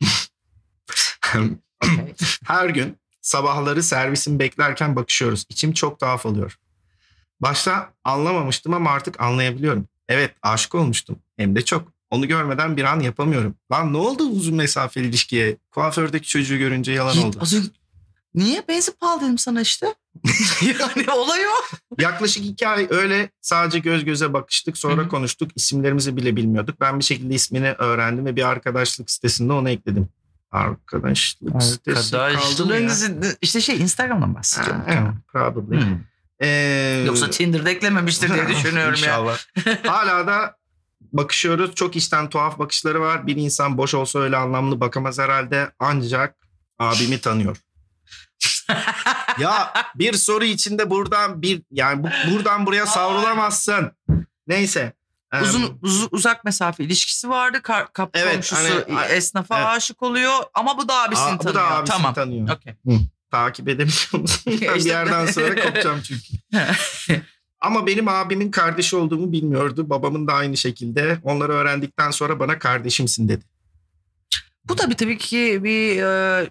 [2.47, 5.45] Her gün sabahları servisin beklerken bakışıyoruz.
[5.49, 6.57] İçim çok tuhaf oluyor.
[7.39, 9.87] Başta anlamamıştım ama artık anlayabiliyorum.
[10.09, 11.19] Evet aşık olmuştum.
[11.37, 11.93] Hem de çok.
[12.09, 13.55] Onu görmeden bir an yapamıyorum.
[13.71, 15.57] Lan ne oldu uzun mesafeli ilişkiye?
[15.71, 17.37] Kuafördeki çocuğu görünce yalan Git, oldu.
[17.41, 17.53] az
[18.35, 19.95] Niye benzin pahalı dedim sana işte.
[20.61, 21.75] yani olay o.
[22.01, 24.77] Yaklaşık iki ay öyle sadece göz göze bakıştık.
[24.77, 25.51] Sonra konuştuk.
[25.55, 26.81] İsimlerimizi bile bilmiyorduk.
[26.81, 30.09] Ben bir şekilde ismini öğrendim ve bir arkadaşlık sitesinde onu ekledim.
[30.53, 32.79] Arkadaşlık sitesi kaldı mı ya?
[32.81, 34.81] Arkadaşlığın işte şey Instagram'dan bahsediyorum.
[34.81, 35.81] Ha, evet, probably.
[35.81, 35.99] Hmm.
[36.41, 38.99] Ee, Yoksa Tinder'da eklememiştir diye düşünüyorum ya.
[38.99, 39.37] İnşallah.
[39.85, 40.57] Hala da
[41.13, 41.75] bakışıyoruz.
[41.75, 43.27] Çok içten tuhaf bakışları var.
[43.27, 45.71] Bir insan boş olsa öyle anlamlı bakamaz herhalde.
[45.79, 46.35] Ancak
[46.79, 47.57] abimi tanıyor.
[49.39, 53.91] ya bir soru içinde buradan bir yani bu- buradan buraya savrulamazsın.
[54.47, 54.93] Neyse.
[55.41, 57.61] Uzun uz- uzak mesafe ilişkisi vardı.
[57.63, 59.67] Kar, kapı Evet, komşusu hani- esnafa evet.
[59.67, 61.55] aşık oluyor ama bu da abisini aa, bu tanıyor.
[61.55, 62.13] da abisini tamam.
[62.13, 62.49] tanıyor.
[62.49, 62.73] Okey.
[63.31, 64.25] Takip edemiyor musun?
[64.47, 66.23] Ben bir İşte- yerden sonra kopacağım çünkü.
[67.61, 69.89] Ama benim abimin kardeşi olduğumu bilmiyordu.
[69.89, 71.17] Babamın da aynı şekilde.
[71.23, 73.45] Onları öğrendikten sonra bana kardeşimsin dedi.
[74.65, 76.49] Bu tabii tabii ki bir e,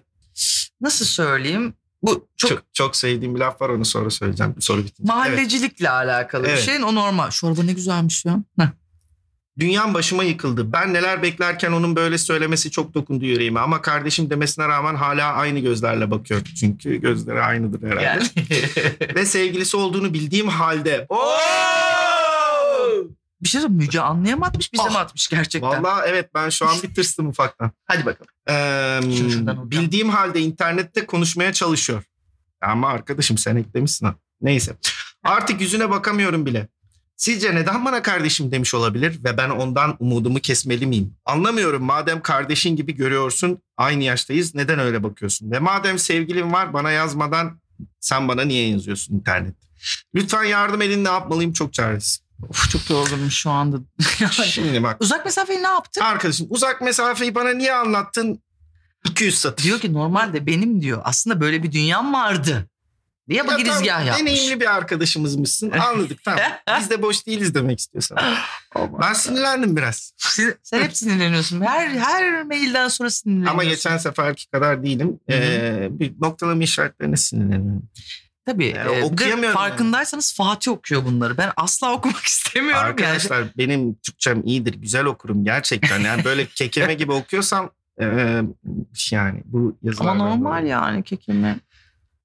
[0.81, 1.73] nasıl söyleyeyim?
[2.03, 4.55] Bu çok, Çok, çok, sevdiğim bir laf var onu sonra söyleyeceğim.
[4.59, 4.95] Soru bitince.
[4.99, 5.07] Evet.
[5.07, 6.57] mahallecilikle alakalı Evet.
[6.57, 6.83] bir şey.
[6.83, 7.29] O normal.
[7.43, 8.39] Araba ne güzelmiş ya.
[8.59, 8.67] Heh.
[9.59, 10.73] Dünyam başıma yıkıldı.
[10.73, 13.59] Ben neler beklerken onun böyle söylemesi çok dokundu yüreğime.
[13.59, 16.41] Ama kardeşim demesine rağmen hala aynı gözlerle bakıyor.
[16.59, 18.05] Çünkü gözleri aynıdır herhalde.
[18.05, 18.23] Yani.
[19.15, 21.07] Ve sevgilisi olduğunu bildiğim halde.
[23.43, 23.79] Bir şey söyleyeyim.
[23.81, 24.91] Müge Anlı'ya mı atmış bize Ah.
[24.91, 25.83] mi atmış gerçekten?
[25.83, 27.71] Vallahi evet ben şu an bir tırstım ufaktan.
[27.85, 28.31] Hadi bakalım.
[28.49, 32.03] Ee, şuradan bildiğim halde internette konuşmaya çalışıyor.
[32.61, 34.15] Ama arkadaşım sen eklemişsin ha.
[34.41, 34.75] Neyse.
[35.23, 36.67] Artık yüzüne bakamıyorum bile.
[37.15, 41.15] Sizce neden bana kardeşim demiş olabilir ve ben ondan umudumu kesmeli miyim?
[41.25, 45.51] Anlamıyorum madem kardeşin gibi görüyorsun aynı yaştayız neden öyle bakıyorsun?
[45.51, 47.61] Ve madem sevgilin var bana yazmadan
[47.99, 49.57] sen bana niye yazıyorsun internette?
[50.15, 52.22] Lütfen yardım edin ne yapmalıyım çok çaresiz.
[52.49, 53.77] Of, çok yorgunum şu anda.
[54.45, 56.01] Şimdi bak Uzak mesafeyi ne yaptın?
[56.01, 58.43] arkadaşım uzak mesafeyi bana niye anlattın?
[59.09, 59.63] 200 satır.
[59.63, 61.01] Diyor ki normalde benim diyor.
[61.03, 62.67] Aslında böyle bir dünyam vardı.
[63.29, 64.21] Diye Ya bu girizgah tamam, yapmış.
[64.21, 65.71] Deneyimli bir arkadaşımızmışsın.
[65.79, 66.39] Anladık tamam.
[66.79, 68.17] Biz de boş değiliz demek istiyorsan.
[69.01, 70.13] Ben sinirlendim biraz.
[70.17, 71.61] Sen, sen hep sinirleniyorsun.
[71.61, 73.53] Her her mailden sonra sinirleniyorsun.
[73.53, 75.19] Ama geçen seferki kadar değilim.
[75.29, 77.89] Ee, bir noktalama işaretlerine sinirleniyorum.
[78.45, 78.73] Tabii.
[78.77, 81.37] Yani e, bir de okuyamıyorum farkındaysanız Fatih okuyor bunları.
[81.37, 82.89] Ben asla okumak istemiyorum yani.
[82.89, 84.73] Arkadaşlar benim Türkçem iyidir.
[84.73, 85.99] Güzel okurum gerçekten.
[85.99, 87.69] Yani böyle kekeme gibi okuyorsam
[88.01, 88.05] e,
[89.11, 90.11] yani bu yazılar.
[90.11, 90.69] Ama normal olur.
[90.69, 91.59] yani kekeme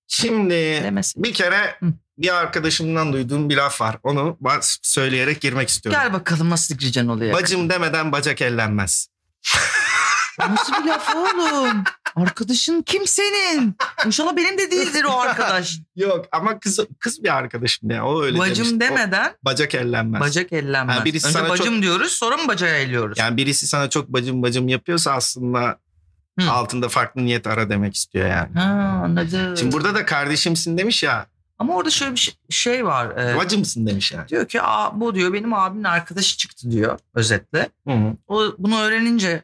[0.09, 1.23] Şimdi demesin.
[1.25, 1.87] bir kere Hı.
[2.19, 3.97] bir arkadaşımdan duyduğum bir laf var.
[4.03, 4.39] Onu
[4.83, 6.01] söyleyerek girmek istiyorum.
[6.03, 7.35] Gel bakalım nasıl gireceksin olaya.
[7.35, 9.09] Bacım demeden bacak ellenmez.
[10.39, 11.85] Nasıl bir laf oğlum?
[12.17, 13.77] Arkadaşın kim senin?
[14.07, 15.79] İnşallah benim de değildir o arkadaş.
[15.97, 18.07] Yok ama kız kız bir arkadaşım ya.
[18.07, 18.77] O öyle Bacım demişti.
[18.77, 20.21] O demeden bacak ellenmez.
[20.21, 21.01] bacak ellenmez.
[21.01, 23.19] Ha, birisi Önce sana bacım diyoruz sonra mı bacağı elliyoruz?
[23.19, 25.79] Yani birisi sana çok bacım bacım yapıyorsa aslında
[26.41, 26.51] Hı.
[26.51, 28.55] altında farklı niyet ara demek istiyor yani.
[28.55, 29.57] Ha anladım.
[29.57, 31.27] Şimdi burada da kardeşimsin demiş ya.
[31.59, 33.17] Ama orada şöyle bir şey, şey var.
[33.17, 34.29] e, Bacımsın demiş yani.
[34.29, 37.69] diyor ki Aa, bu diyor benim abimin arkadaşı çıktı diyor özetle.
[37.89, 38.17] Hı hı.
[38.29, 39.43] O bunu öğrenince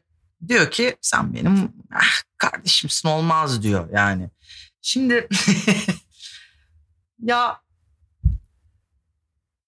[0.48, 4.30] diyor ki sen benim ah, kardeşimsin olmaz diyor yani.
[4.82, 5.28] Şimdi
[7.22, 7.60] ya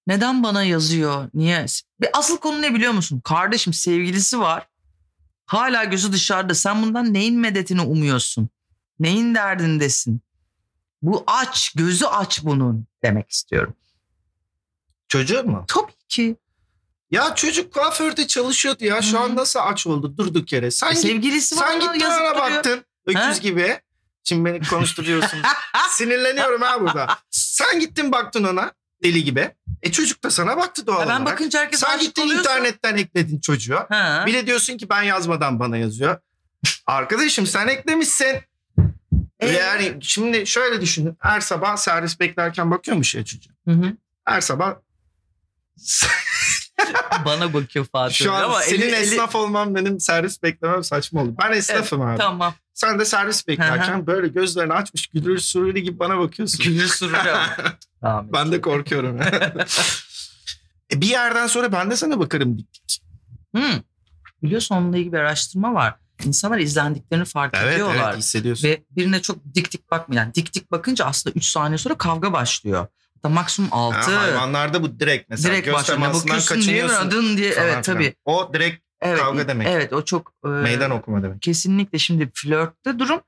[0.06, 1.30] neden bana yazıyor?
[1.34, 1.66] Niye?
[2.12, 3.20] Asıl konu ne biliyor musun?
[3.24, 4.68] Kardeşim sevgilisi var.
[5.46, 6.54] Hala gözü dışarıda.
[6.54, 8.48] Sen bundan neyin medetini umuyorsun?
[9.00, 10.20] Neyin derdindesin?
[11.02, 13.74] Bu aç, gözü aç bunun demek istiyorum.
[15.08, 15.64] Çocuğun mu?
[15.68, 16.36] Tabii ki.
[17.10, 19.02] Ya çocuk kuaförde çalışıyordu ya.
[19.02, 20.70] Şu an nasıl aç oldu durduk yere.
[20.70, 22.50] Sen, E, git, sevgilisi var sen gittin yazıp ona duruyor.
[22.56, 22.84] baktın.
[23.06, 23.32] Öküz Ha?
[23.32, 23.80] gibi.
[24.24, 25.38] Şimdi beni konuşturuyorsun.
[25.90, 27.18] Sinirleniyorum ha burada.
[27.30, 29.54] Sen gittin baktın ona deli gibi.
[29.82, 31.26] E çocuk da sana baktı doğal Ya ben olarak.
[31.26, 33.86] bakınca herkes Sen aşık gittin oluyorsa- internetten ekledin çocuğa.
[33.90, 34.24] Ha.
[34.26, 36.20] Bir de diyorsun ki ben yazmadan bana yazıyor.
[36.86, 38.36] Arkadaşım sen eklemişsin.
[39.40, 39.50] Ee?
[39.50, 41.16] Yani şimdi şöyle düşünün.
[41.20, 43.52] Her sabah servis beklerken bakıyormuş ya çocuğa.
[43.64, 43.92] Hı hı.
[44.24, 44.74] Her sabah
[47.24, 48.14] Bana bakıyor Fatih.
[48.14, 51.32] şu an ama senin eli- eli- esnaf olman benim servis beklemem saçma olur.
[51.42, 52.18] Ben esnafım abi.
[52.18, 52.54] Tamam.
[52.74, 56.64] Sen de servis beklerken böyle gözlerini açmış gülür sururi gibi bana bakıyorsun.
[56.64, 57.22] Gülür sürüyor.
[58.00, 58.28] tamam.
[58.32, 59.20] ben de korkuyorum.
[60.92, 63.02] E, bir yerden sonra ben de sana bakarım dik dik.
[63.56, 63.62] Hı.
[64.42, 65.94] Biliyorsun onunla ilgili bir araştırma var.
[66.24, 68.08] İnsanlar izlendiklerini fark Evet ediyorlar.
[68.10, 68.68] evet hissediyorsun.
[68.68, 70.22] Ve birine çok dik dik bakmıyor.
[70.22, 72.86] Yani dik dik bakınca aslında 3 saniye sonra kavga başlıyor.
[73.16, 74.16] Hatta maksimum Ha, 6.
[74.16, 77.10] hayvanlarda bu direkt mesela direkt göz temasından kaçınıyorsun.
[77.10, 77.52] dın diye.
[77.58, 78.14] Evet tabii.
[78.24, 79.68] O direkt Evet, Kavga demek.
[79.70, 81.42] Evet o çok e, meydan okuma demek.
[81.42, 83.20] kesinlikle şimdi flörtte durum.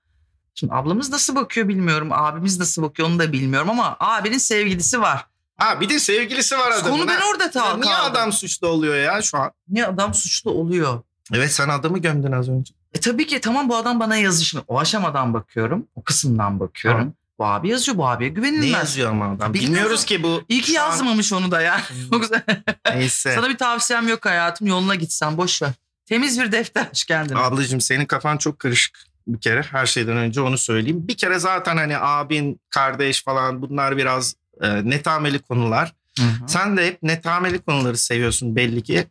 [0.54, 2.08] Şimdi ablamız nasıl bakıyor bilmiyorum.
[2.12, 5.26] Abimiz nasıl bakıyor onu da bilmiyorum ama abinin sevgilisi var.
[5.56, 6.98] Ha bir de sevgilisi var adamın.
[6.98, 7.24] Konu ben ha.
[7.32, 7.80] orada ta- kaldım.
[7.80, 9.50] Niye adam suçlu oluyor ya şu an?
[9.68, 11.02] Niye adam suçlu oluyor?
[11.34, 12.74] Evet sen adamı gömdün az önce.
[12.94, 14.64] E tabii ki tamam bu adam bana yazışmıyor.
[14.68, 15.86] O aşamadan bakıyorum.
[15.94, 17.00] O kısımdan bakıyorum.
[17.00, 17.14] Tamam.
[17.38, 17.98] Bu abi yazıyor.
[17.98, 18.70] Bu abiye güvenilmez.
[18.72, 19.54] Ne yazıyor ama adam?
[19.54, 20.42] Bilmiyoruz ki bu.
[20.48, 21.80] İyi ki şu an- yazmamış onu da ya.
[22.94, 23.34] Neyse.
[23.34, 24.66] Sana bir tavsiyem yok hayatım.
[24.66, 25.70] Yoluna gitsen boş ver.
[26.06, 27.38] Temiz bir defter aç kendine.
[27.38, 29.62] Ablacığım senin kafan çok karışık bir kere.
[29.62, 31.08] Her şeyden önce onu söyleyeyim.
[31.08, 35.94] Bir kere zaten hani abin, kardeş falan bunlar biraz e, netameli konular.
[36.18, 36.48] Hı hı.
[36.48, 39.06] Sen de hep netameli konuları seviyorsun belli ki.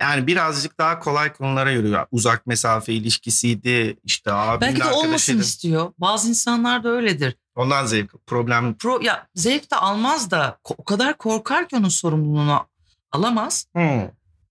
[0.00, 2.06] Yani birazcık daha kolay konulara yürüyor.
[2.10, 3.96] Uzak mesafe ilişkisiydi.
[4.04, 5.40] işte abinin Belki de olmasın arkadaşıydı.
[5.42, 5.92] istiyor.
[5.98, 7.36] Bazı insanlar da öyledir.
[7.56, 8.10] Ondan zevk.
[8.26, 8.74] Problem.
[8.78, 12.66] Pro, ya zevk de almaz da o kadar korkar ki onun sorumluluğunu
[13.12, 13.66] alamaz.
[13.74, 14.02] Hmm.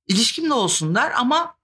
[0.07, 1.55] İlişkim de olsun der ama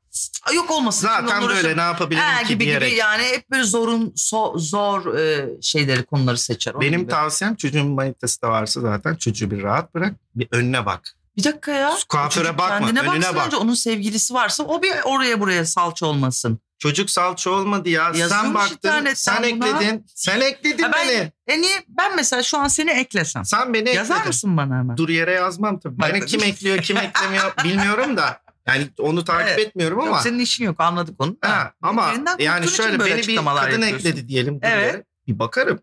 [0.50, 1.08] "Aa, yok olmasın.
[1.08, 2.90] Zaten böyle uğraşamam." ne yapabilirim Ha, ki gibi diyerek.
[2.90, 6.72] gibi yani hep böyle zorun so- zor e, şeyleri konuları seçer.
[6.74, 7.12] Onun Benim gibi.
[7.12, 10.14] tavsiyem çocuğun manitası da varsa zaten çocuğu bir rahat bırak.
[10.36, 11.16] Bir önüne bak.
[11.38, 11.94] Bir dakika ya.
[12.10, 13.46] Kuaföre bakma, Kendine önüne bak.
[13.48, 13.58] önce.
[13.58, 16.60] Onun sevgilisi varsa o bir oraya buraya salça olmasın.
[16.80, 18.04] Çocuk salça olmadı ya.
[18.04, 19.68] Yazılmış sen baktın, sen buna.
[19.68, 20.06] ekledin.
[20.16, 21.32] Sen ekledin Ha, ben, beni.
[21.48, 23.46] e niye ben mesela şu an seni eklesem.
[23.46, 24.28] Sen beni Yazar ekledin.
[24.28, 24.98] mısın bana hemen?
[24.98, 26.00] Dur yere yazmam tabii.
[26.00, 28.42] Bak- Beni kim ekliyor, kim eklemiyor bilmiyorum da.
[28.68, 29.60] Yani onu takip Evet.
[29.60, 30.08] etmiyorum ama.
[30.10, 31.38] Yok, senin işin yok anladık onu.
[31.42, 34.60] Ha, ama yani şöyle beni bir kadın ekledi diyelim.
[34.62, 35.06] Evet.
[35.28, 35.80] Bir bakarım.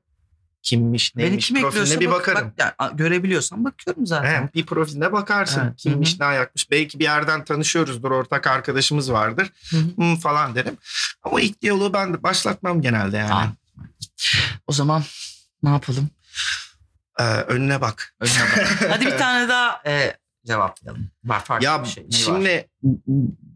[0.67, 2.53] Kimmiş, Beni neymiş, kim ekliyorsa profiline bir bak- bakarım.
[2.59, 4.43] bak, yani, görebiliyorsam bakıyorum zaten.
[4.43, 5.61] He, bir profiline bakarsın.
[5.61, 6.71] Evet, Kimmiş, hı ne ayakmış.
[6.71, 9.53] Belki bir yerden tanışıyoruzdur, ortak arkadaşımız vardır.
[9.71, 9.97] Hı hı.
[9.97, 10.77] Hmm, falan derim.
[11.23, 13.29] Ama ilk diyaloğu ben de başlatmam genelde yani.
[13.29, 13.57] Tamam.
[14.67, 15.03] O zaman
[15.63, 16.11] ne yapalım?
[17.19, 18.15] Ee, önüne bak.
[18.21, 18.67] Önüne bak.
[18.91, 21.11] Hadi bir tane daha e, cevaplayalım.
[21.25, 22.05] Var farklı Ya bir şey.
[22.05, 22.23] Ne var?
[22.23, 22.69] şimdi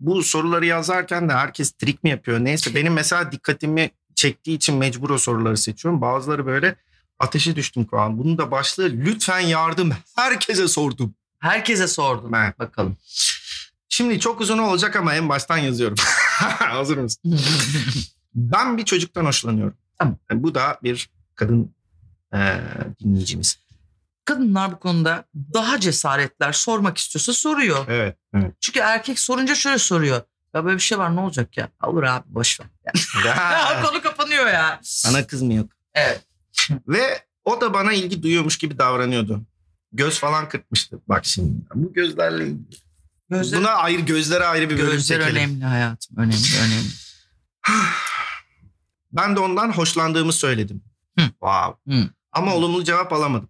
[0.01, 5.11] bu soruları yazarken de herkes trik mi yapıyor neyse benim mesela dikkatimi çektiği için mecbur
[5.11, 6.01] o soruları seçiyorum.
[6.01, 6.77] Bazıları böyle
[7.21, 8.19] ateşe düştüm Kaan.
[8.19, 11.15] Bunun da başlığı lütfen yardım herkese sordum.
[11.39, 12.33] Herkese sordum.
[12.33, 12.55] Ben.
[12.59, 12.97] Bakalım.
[13.89, 15.97] Şimdi çok uzun olacak ama en baştan yazıyorum.
[16.59, 17.41] Hazır mısın?
[18.35, 19.77] Ben bir çocuktan hoşlanıyorum.
[19.99, 20.17] Tamam.
[20.31, 21.75] Yani bu da bir kadın
[22.35, 22.61] eee,
[23.01, 23.59] dinleyicimiz.
[24.25, 27.85] Kadınlar bu konuda daha cesaretler sormak istiyorsa soruyor.
[27.89, 28.17] Evet.
[28.35, 28.55] evet.
[28.61, 30.23] Çünkü erkek sorunca şöyle soruyor.
[30.55, 31.69] Ya böyle bir şey var ne olacak ya?
[31.83, 32.67] Olur abi boş ver.
[33.27, 34.81] Yani, konu kapanıyor ya.
[34.83, 35.71] Sana kız mı yok?
[35.95, 36.25] Evet.
[36.89, 39.43] Ve o da bana ilgi duyuyormuş gibi davranıyordu.
[39.93, 41.01] Göz falan kırpmıştı.
[41.09, 42.77] Bak şimdi bu gözlerle ilgili.
[43.31, 45.37] Gözler, Buna ayrı gözlere ayrı bir bölüm gözler çekelim.
[45.37, 46.17] önemli hayatım.
[46.17, 46.89] Önemli önemli.
[49.13, 50.83] Ben de ondan hoşlandığımı söyledim.
[51.19, 51.25] Hı.
[51.25, 51.97] Wow.
[51.97, 52.09] Hı.
[52.33, 53.49] Ama olumlu cevap alamadım.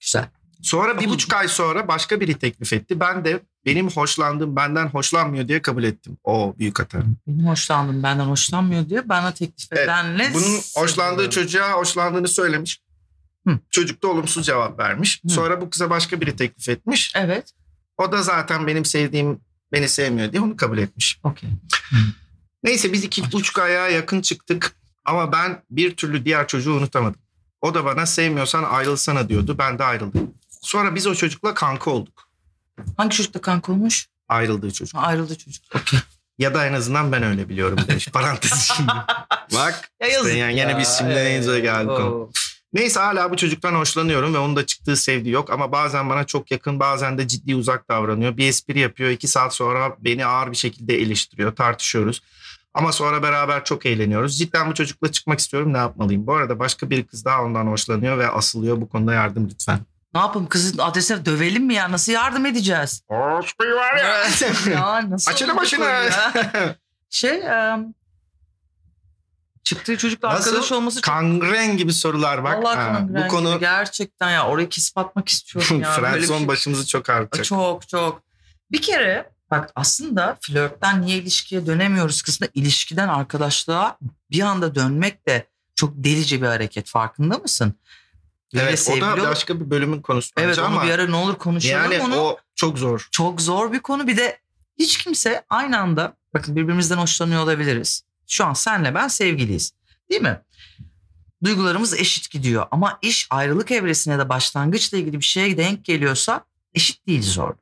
[0.00, 0.28] Güzel.
[0.62, 1.14] Sonra bir Olumlu.
[1.14, 3.00] buçuk ay sonra başka biri teklif etti.
[3.00, 6.16] Ben de benim hoşlandığım benden hoşlanmıyor diye kabul ettim.
[6.24, 7.02] O büyük hata.
[7.26, 10.30] Benim hoşlandım benden hoşlanmıyor diye bana teklif Evet, edenle...
[10.34, 12.80] Bunun hoşlandığı çocuğa hoşlandığını söylemiş.
[13.48, 13.58] Hı.
[13.70, 15.20] Çocuk da olumsuz cevap vermiş.
[15.24, 15.28] Hı.
[15.28, 17.12] Sonra bu kıza başka biri teklif etmiş.
[17.16, 17.52] Evet.
[17.98, 19.40] O da zaten benim sevdiğim
[19.72, 21.20] beni sevmiyor diye onu kabul etmiş.
[21.24, 21.50] Okey.
[22.62, 24.76] Neyse biz iki buçuk aya yakın çıktık.
[25.04, 27.20] Ama ben bir türlü diğer çocuğu unutamadım.
[27.60, 29.56] O da bana sevmiyorsan ayrılsana diyordu.
[29.58, 30.34] Ben de ayrıldım.
[30.60, 32.25] Sonra biz o çocukla kanka olduk.
[32.96, 34.08] Hangi çocukla kanka olmuş?
[34.28, 34.94] Ayrıldığı çocuk.
[34.94, 35.64] Ha, ayrıldı çocuk.
[35.74, 35.98] Okey.
[36.38, 38.08] Ya da en azından ben öyle biliyorum demiş.
[38.12, 38.92] Parantez şimdi.
[39.54, 39.90] Bak.
[40.02, 41.90] Ya yazık yani yine biz şimdi neyse geldik.
[41.90, 42.30] Oo.
[42.72, 45.50] Neyse hala bu çocuktan hoşlanıyorum ve onun da çıktığı sevdiği yok.
[45.50, 48.36] Ama bazen bana çok yakın bazen de ciddi uzak davranıyor.
[48.36, 49.10] Bir espri yapıyor.
[49.10, 51.56] iki saat sonra beni ağır bir şekilde eleştiriyor.
[51.56, 52.22] Tartışıyoruz.
[52.74, 54.38] Ama sonra beraber çok eğleniyoruz.
[54.38, 55.72] Cidden bu çocukla çıkmak istiyorum.
[55.72, 56.26] Ne yapmalıyım?
[56.26, 58.80] Bu arada başka bir kız daha ondan hoşlanıyor ve asılıyor.
[58.80, 59.80] Bu konuda yardım lütfen.
[60.14, 61.92] Ne yapalım kızın adresine dövelim mi ya?
[61.92, 63.02] Nasıl yardım edeceğiz?
[63.08, 63.96] Hoş var
[64.70, 65.84] ya nasıl Açını başını.
[65.84, 66.32] ya?
[67.10, 67.94] Şey em,
[69.64, 70.50] çıktığı çocukla Nasıl?
[70.50, 72.54] arkadaş olması çok Kangren gibi sorular bak.
[72.54, 73.60] Allah Ha, bu konu gibi.
[73.60, 75.92] gerçekten ya orayı kesip atmak istiyorum ya.
[75.92, 77.44] Friendzone şey- başımızı çok artacak.
[77.44, 78.22] Çok çok.
[78.72, 83.98] Bir kere bak aslında flörtten niye ilişkiye dönemiyoruz kısmında ilişkiden arkadaşlığa
[84.30, 87.74] bir anda dönmek de çok delice bir hareket farkında mısın?
[88.54, 91.34] Evet o da başka bir bölümün konusu Evet bence onu ama bir ara ne olur
[91.34, 92.16] konuşalım yani onu.
[92.20, 93.08] o çok zor.
[93.10, 94.38] Çok zor bir konu bir de
[94.78, 98.02] hiç kimse aynı anda bakın birbirimizden hoşlanıyor olabiliriz.
[98.26, 99.72] Şu an senle ben sevgiliyiz
[100.10, 100.40] değil mi?
[101.44, 107.06] Duygularımız eşit gidiyor ama iş ayrılık evresine de başlangıçla ilgili bir şeye denk geliyorsa eşit
[107.06, 107.58] değiliz orada.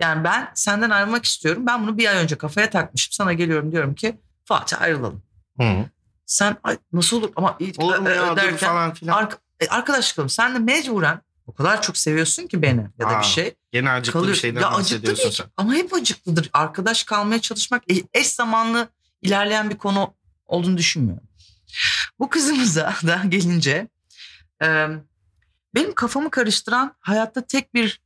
[0.00, 1.66] Yani ben senden ayrılmak istiyorum.
[1.66, 3.12] Ben bunu bir ay önce kafaya takmışım.
[3.12, 5.22] Sana geliyorum diyorum ki Fatih ayrılalım.
[5.60, 5.84] Hı.
[6.26, 9.22] Sen ay, nasıl olur ama Olur mu e, ya derken falan filan.
[9.22, 13.20] ark- e, arkadaşlıkım sen de mecburen O kadar çok seviyorsun ki beni ya da Aa,
[13.20, 13.54] bir şey.
[13.72, 14.34] Gene acıklı Kalıyor.
[14.34, 15.46] bir şeyden ya acıklı değil sen.
[15.56, 16.50] ama hep acıklıdır.
[16.52, 18.88] Arkadaş kalmaya çalışmak e- eş zamanlı
[19.22, 20.14] ilerleyen bir konu
[20.46, 21.28] olduğunu düşünmüyorum.
[22.18, 23.88] Bu kızımıza da gelince
[24.62, 24.86] e,
[25.74, 28.00] benim kafamı karıştıran hayatta tek bir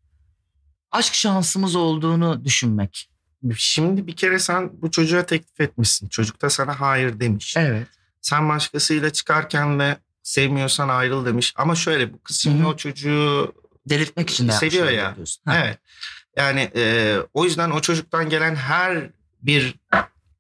[0.93, 3.11] aşk şansımız olduğunu düşünmek.
[3.57, 6.09] Şimdi bir kere sen bu çocuğa teklif etmişsin.
[6.09, 7.57] Çocuk da sana hayır demiş.
[7.57, 7.87] Evet.
[8.21, 9.97] Sen başkasıyla çıkarken de
[10.31, 11.53] sevmiyorsan ayrıl demiş.
[11.57, 13.55] Ama şöyle bu kız şimdi o çocuğu
[13.87, 15.17] Delirtmek için de Seviyor ya.
[15.53, 15.79] evet.
[16.37, 19.11] Yani e, o yüzden o çocuktan gelen her
[19.43, 19.75] bir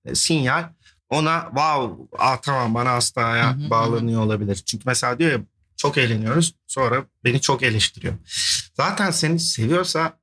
[0.04, 0.64] e, sinyal
[1.08, 2.98] ona wow aa, tamam bana
[3.50, 3.70] hı, hı.
[3.70, 4.56] bağlanıyor olabilir.
[4.56, 5.38] Çünkü mesela diyor ya
[5.76, 8.14] çok eğleniyoruz sonra beni çok eleştiriyor.
[8.74, 10.18] Zaten seni seviyorsa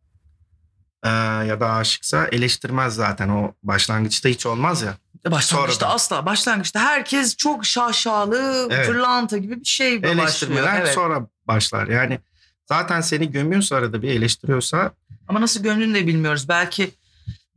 [1.03, 1.10] e,
[1.47, 4.97] ya da aşıksa eleştirmez zaten o başlangıçta hiç olmaz ya.
[5.25, 5.95] Başlangıçta Sonradan.
[5.95, 6.25] asla.
[6.25, 8.88] Başlangıçta herkes çok şaşalı, Evet.
[8.88, 10.67] fırlanta gibi bir şey başlıyor.
[10.77, 10.93] Evet.
[10.93, 11.88] sonra başlar.
[11.88, 12.19] Yani
[12.65, 14.91] zaten seni gömüyorsa arada bir eleştiriyorsa
[15.27, 16.49] Ama nasıl gömdüğünü de bilmiyoruz.
[16.49, 16.91] Belki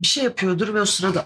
[0.01, 1.25] bir şey yapıyordur ve o sırada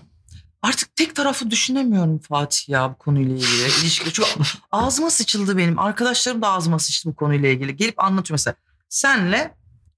[0.61, 3.61] artık tek tarafı düşünemiyorum Fatih ya bu konuyla ilgili.
[3.81, 4.27] İlişki çok
[4.71, 5.79] ağzıma sıçıldı benim.
[5.79, 7.75] Arkadaşlarım da ağzıma sıçtı bu konuyla ilgili.
[7.75, 8.55] Gelip anlatıyor mesela.
[8.89, 9.53] Senle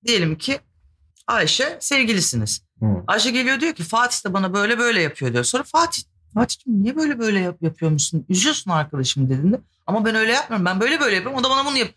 [0.05, 0.59] diyelim ki
[1.27, 2.61] Ayşe sevgilisiniz.
[3.07, 5.43] Ayşe geliyor diyor ki Fatih de bana böyle böyle yapıyor diyor.
[5.43, 6.03] Sonra Fatih
[6.39, 8.25] Fatih'cim niye böyle böyle yap, yapıyormuşsun?
[8.29, 9.59] Üzüyorsun arkadaşımı dediğinde.
[9.87, 10.65] Ama ben öyle yapmıyorum.
[10.65, 11.39] Ben böyle böyle yapıyorum.
[11.39, 11.89] O da bana bunu yap.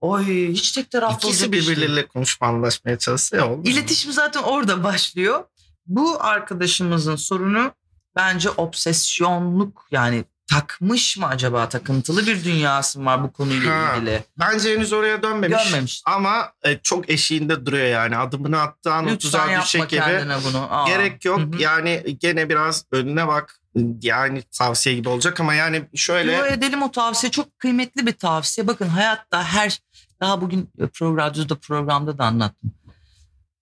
[0.00, 3.70] Oy hiç tek taraflı ikisi birbirleriyle konuşup anlaşmaya çalışsa ya olmaz mı?
[3.70, 5.44] İletişim zaten orada başlıyor.
[5.86, 7.72] Bu arkadaşımızın sorunu
[8.16, 14.24] bence obsesyonluk yani takmış mı acaba takıntılı bir dünyası var bu konuyla Ha, ilgili?
[14.38, 15.64] Bence henüz oraya dönmemiş.
[15.64, 16.02] Görmemiş.
[16.06, 18.16] Ama e, çok eşiğinde duruyor yani.
[18.16, 20.02] Adımını attığı an Lütfen tuzağa yapma düşecek gibi.
[20.48, 20.66] bunu.
[20.70, 20.88] Aa.
[20.88, 21.38] Gerek yok.
[21.38, 21.62] Hı hı.
[21.62, 23.60] Yani gene biraz önüne bak.
[24.02, 28.66] Yani tavsiye gibi olacak ama yani şöyle Yo, edelim o tavsiye çok kıymetli bir tavsiye.
[28.66, 29.78] Bakın hayatta her
[30.20, 32.72] daha bugün Pro Radyo'da programda da anlattım.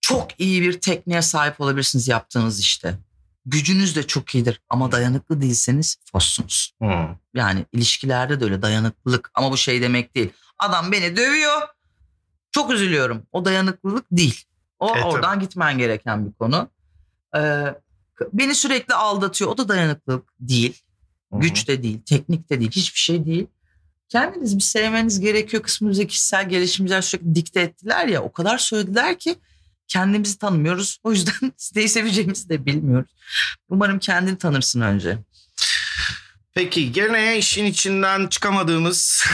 [0.01, 2.95] Çok iyi bir tekniğe sahip olabilirsiniz yaptığınız işte.
[3.45, 6.73] Gücünüz de çok iyidir ama dayanıklı değilseniz fossunuz.
[6.81, 7.07] Hı.
[7.33, 10.29] Yani ilişkilerde de öyle dayanıklılık ama bu şey demek değil.
[10.59, 11.61] Adam beni dövüyor.
[12.51, 13.23] Çok üzülüyorum.
[13.31, 14.45] O dayanıklılık değil.
[14.79, 16.69] O Evet, oradan gitmen gereken bir konu.
[17.35, 17.75] Ee,
[18.33, 19.51] beni sürekli aldatıyor.
[19.51, 20.81] O da dayanıklılık değil.
[21.31, 23.47] Güç de değil, teknik de değil, hiçbir şey değil.
[24.09, 29.35] Kendiniz bir sevmeniz gerekiyor kısmımıza kişisel gelişimciler sürekli dikte ettiler ya o kadar söylediler ki
[29.87, 30.99] kendimizi tanımıyoruz.
[31.03, 33.11] O yüzden neyi seveceğimizi de bilmiyoruz.
[33.69, 35.17] Umarım kendini tanırsın önce.
[36.53, 39.25] Peki gene işin içinden çıkamadığımız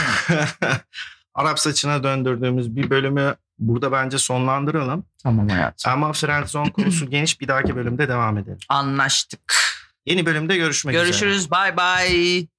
[1.34, 5.04] Arap saçına döndürdüğümüz bir bölümü burada bence sonlandıralım.
[5.24, 5.92] Tamam hayatım.
[5.92, 8.58] Ama friendzone konusu geniş bir dahaki bölümde devam edelim.
[8.68, 9.54] Anlaştık.
[10.06, 11.06] Yeni bölümde görüşmek üzere.
[11.06, 11.50] Görüşürüz.
[11.50, 12.53] Bye bye.